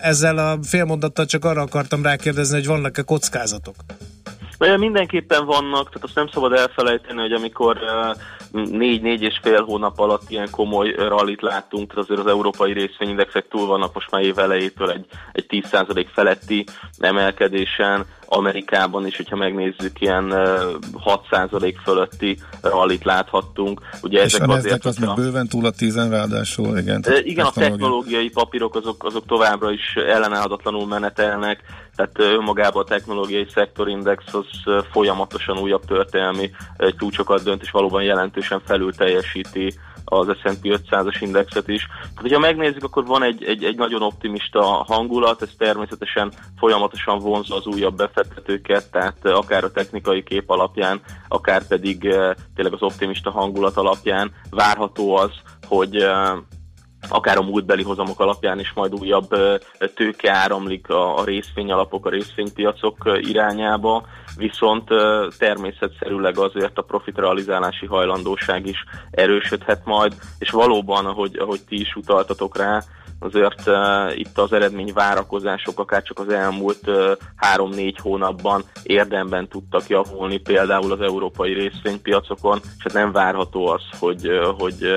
[0.00, 3.74] Ezzel a félmondattal csak arra akartam rákérdezni, hogy vannak-e kockázatok?
[4.58, 7.78] Mindenképpen vannak, tehát azt nem szabad elfelejteni, hogy amikor
[8.52, 13.66] négy-négy és fél hónap alatt ilyen komoly rallit láttunk, tehát azért az európai részvényindexek túl
[13.66, 16.64] vannak most már év elejétől egy, egy 10% feletti
[16.98, 20.32] emelkedésen, Amerikában is, hogyha megnézzük, ilyen
[21.04, 23.80] 6% fölötti rallit láthattunk.
[24.02, 27.04] Ugye és ezek a azért, az még bőven túl a 10 ráadásul, igen.
[27.22, 31.62] Igen, a technológiai papírok azok, azok továbbra is ellenállhatatlanul menetelnek,
[31.96, 34.46] tehát önmagában a technológiai szektorindex az
[34.90, 36.50] folyamatosan újabb történelmi
[36.98, 39.74] csúcsokat dönt, és valóban jelentősen felül teljesíti
[40.08, 41.86] az S&P 500-as indexet is.
[41.86, 47.56] Tehát, hogyha megnézzük, akkor van egy, egy, egy nagyon optimista hangulat, ez természetesen folyamatosan vonzza
[47.56, 51.98] az újabb befektetőket, tehát akár a technikai kép alapján, akár pedig
[52.54, 55.30] tényleg az optimista hangulat alapján várható az,
[55.66, 56.06] hogy
[57.08, 59.28] akár a múltbeli hozamok alapján is majd újabb
[59.94, 64.88] tőke áramlik a, részvényalapok, a részvénypiacok irányába, viszont
[65.38, 72.56] természetszerűleg azért a profitrealizálási hajlandóság is erősödhet majd, és valóban, ahogy, ahogy ti is utaltatok
[72.56, 72.82] rá,
[73.18, 79.88] azért uh, itt az eredmény várakozások akár csak az elmúlt uh, három-négy hónapban érdemben tudtak
[79.88, 84.92] javulni, például az európai részvénypiacokon, és hát nem várható az, hogy, uh, hogy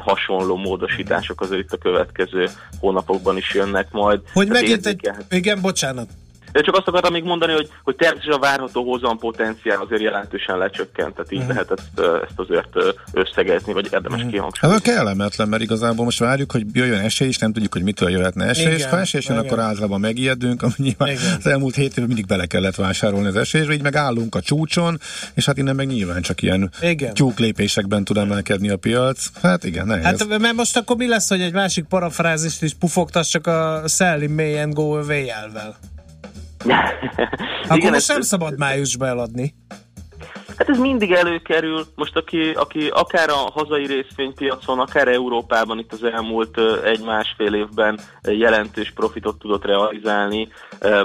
[0.00, 2.48] hasonló módosítások azért itt a következő
[2.80, 4.20] hónapokban is jönnek majd.
[4.32, 6.08] Hogy megint egy, igen, bocsánat,
[6.52, 10.58] de csak azt akartam még mondani, hogy, hogy természetesen a várható hozam potenciál azért jelentősen
[10.58, 11.54] lecsökkent, tehát így uh-huh.
[11.54, 14.32] lehet ezt, ezt azért összegezni, vagy érdemes uh-huh.
[14.32, 14.88] kihangsúlyozni.
[14.88, 18.44] Ez kellemetlen, mert igazából most várjuk, hogy jöjjön esély, és nem tudjuk, hogy mitől jöhetne
[18.44, 21.36] esély, és ha esély jön, akkor általában megijedünk, ami nyilván igen.
[21.38, 25.00] az elmúlt hét évben mindig bele kellett vásárolni az esélyre, így meg állunk a csúcson,
[25.34, 27.14] és hát innen meg nyilván csak ilyen igen.
[27.14, 29.26] tyúk lépésekben tud emelkedni a piac.
[29.42, 30.04] Hát igen, nehéz.
[30.04, 34.30] Hát mert most akkor mi lesz, hogy egy másik parafrázist is pufogtassak a Sell in
[34.30, 35.76] May and Go Away elvel?
[37.64, 39.54] Akkor Igen, most nem szabad májusba eladni.
[40.56, 41.84] Hát ez mindig előkerül.
[41.94, 48.92] Most aki, aki akár a hazai részvénypiacon, akár Európában itt az elmúlt egy-másfél évben jelentős
[48.94, 50.48] profitot tudott realizálni,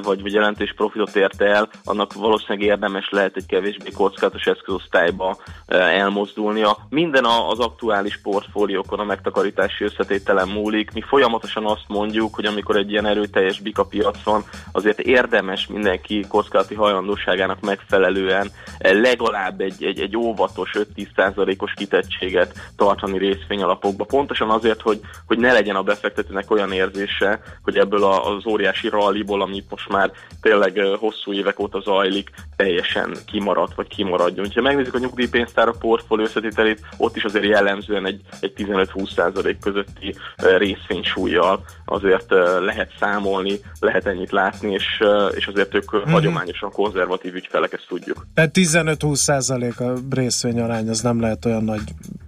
[0.03, 5.37] vagy, vagy jelentős profitot érte el, annak valószínűleg érdemes lehet egy kevésbé kockázatos eszközosztályba
[5.67, 6.77] elmozdulnia.
[6.89, 10.91] Minden az aktuális portfóliókon a megtakarítási összetételen múlik.
[10.93, 16.75] Mi folyamatosan azt mondjuk, hogy amikor egy ilyen erőteljes bika piacon, azért érdemes mindenki kockázati
[16.75, 24.03] hajlandóságának megfelelően legalább egy, egy, egy óvatos 5-10%-os kitettséget tartani részvényalapokba.
[24.03, 29.41] Pontosan azért, hogy, hogy ne legyen a befektetőnek olyan érzése, hogy ebből az óriási ralliból,
[29.41, 30.11] ami most már
[30.41, 34.47] tényleg hosszú évek óta zajlik, teljesen kimaradt, vagy kimaradjon.
[34.53, 41.63] Ha megnézzük a nyugdíjpénztárak portfólió összetételét, ott is azért jellemzően egy, egy 15-20% közötti részvénysúlyjal
[41.85, 42.29] azért
[42.59, 45.03] lehet számolni, lehet ennyit látni, és,
[45.35, 46.11] és azért ők mm-hmm.
[46.11, 48.25] hagyományosan konzervatív ügyfelek, ezt tudjuk.
[48.33, 49.30] Tehát 15-20%
[49.79, 51.82] a részvényarány, az nem lehet olyan nagy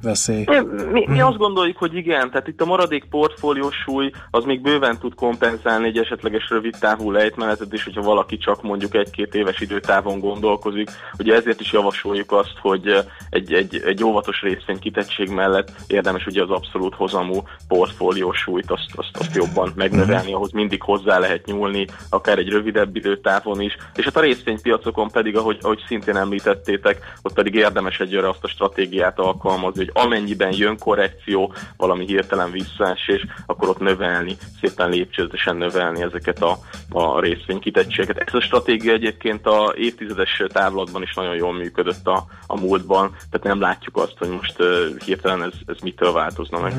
[0.03, 0.45] veszély.
[0.91, 4.97] Mi, mi, azt gondoljuk, hogy igen, tehát itt a maradék portfóliós súly az még bőven
[4.99, 10.19] tud kompenzálni egy esetleges rövid távú lejtmenetet is, hogyha valaki csak mondjuk egy-két éves időtávon
[10.19, 10.89] gondolkozik.
[11.17, 16.41] Ugye ezért is javasoljuk azt, hogy egy, egy, egy óvatos részvény kitettség mellett érdemes ugye
[16.41, 20.35] az abszolút hozamú portfóliós súlyt azt, azt, azt jobban megnövelni, mhm.
[20.35, 23.77] ahhoz mindig hozzá lehet nyúlni, akár egy rövidebb időtávon is.
[23.95, 28.47] És hát a részvénypiacokon pedig, ahogy, ahogy szintén említettétek, ott pedig érdemes egyre azt a
[28.47, 36.01] stratégiát alkalmazni, hogy amennyiben jön korrekció, valami hirtelen visszaesés, akkor ott növelni, szépen lépcsőzetesen növelni
[36.01, 38.27] ezeket a, a részvénykitettségeket.
[38.27, 43.47] Ez a stratégia egyébként a évtizedes távlatban is nagyon jól működött a, a múltban, tehát
[43.47, 46.73] nem látjuk azt, hogy most uh, hirtelen ez, ez mitől változna meg.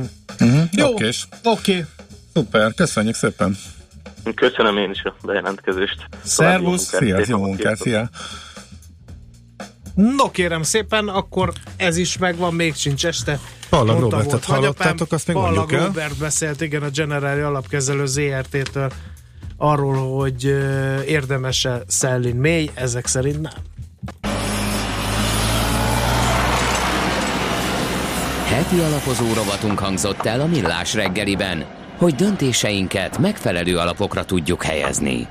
[0.44, 0.62] Mm-hmm.
[0.72, 1.12] Jó, oké.
[1.42, 1.84] Okay.
[2.34, 3.56] Szuper, köszönjük szépen!
[4.34, 6.08] Köszönöm én is a bejelentkezést.
[6.22, 6.82] Szervusz!
[6.82, 8.08] Szia, jó munkát, szia!
[9.94, 13.38] No kérem szépen, akkor ez is megvan, még sincs este.
[13.68, 15.86] Pallag Robertet hallottátok, azt még mondjuk el.
[15.86, 18.92] Robert beszélt, igen, a Generáli Alapkezelő ZRT-től
[19.56, 20.44] arról, hogy
[21.06, 23.52] érdemes-e Szellin mély, ezek szerint nem.
[28.46, 31.64] Heti alapozó rovatunk hangzott el a Millás reggeliben,
[31.96, 35.28] hogy döntéseinket megfelelő alapokra tudjuk helyezni.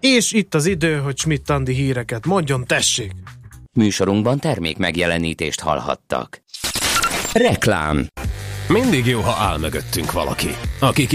[0.00, 3.12] És itt az idő, hogy Schmidt Andi híreket mondjon, tessék!
[3.72, 6.42] Műsorunkban termék megjelenítést hallhattak.
[7.32, 8.06] Reklám
[8.70, 10.48] Mindig jó, ha áll mögöttünk valaki,
[10.80, 11.06] aki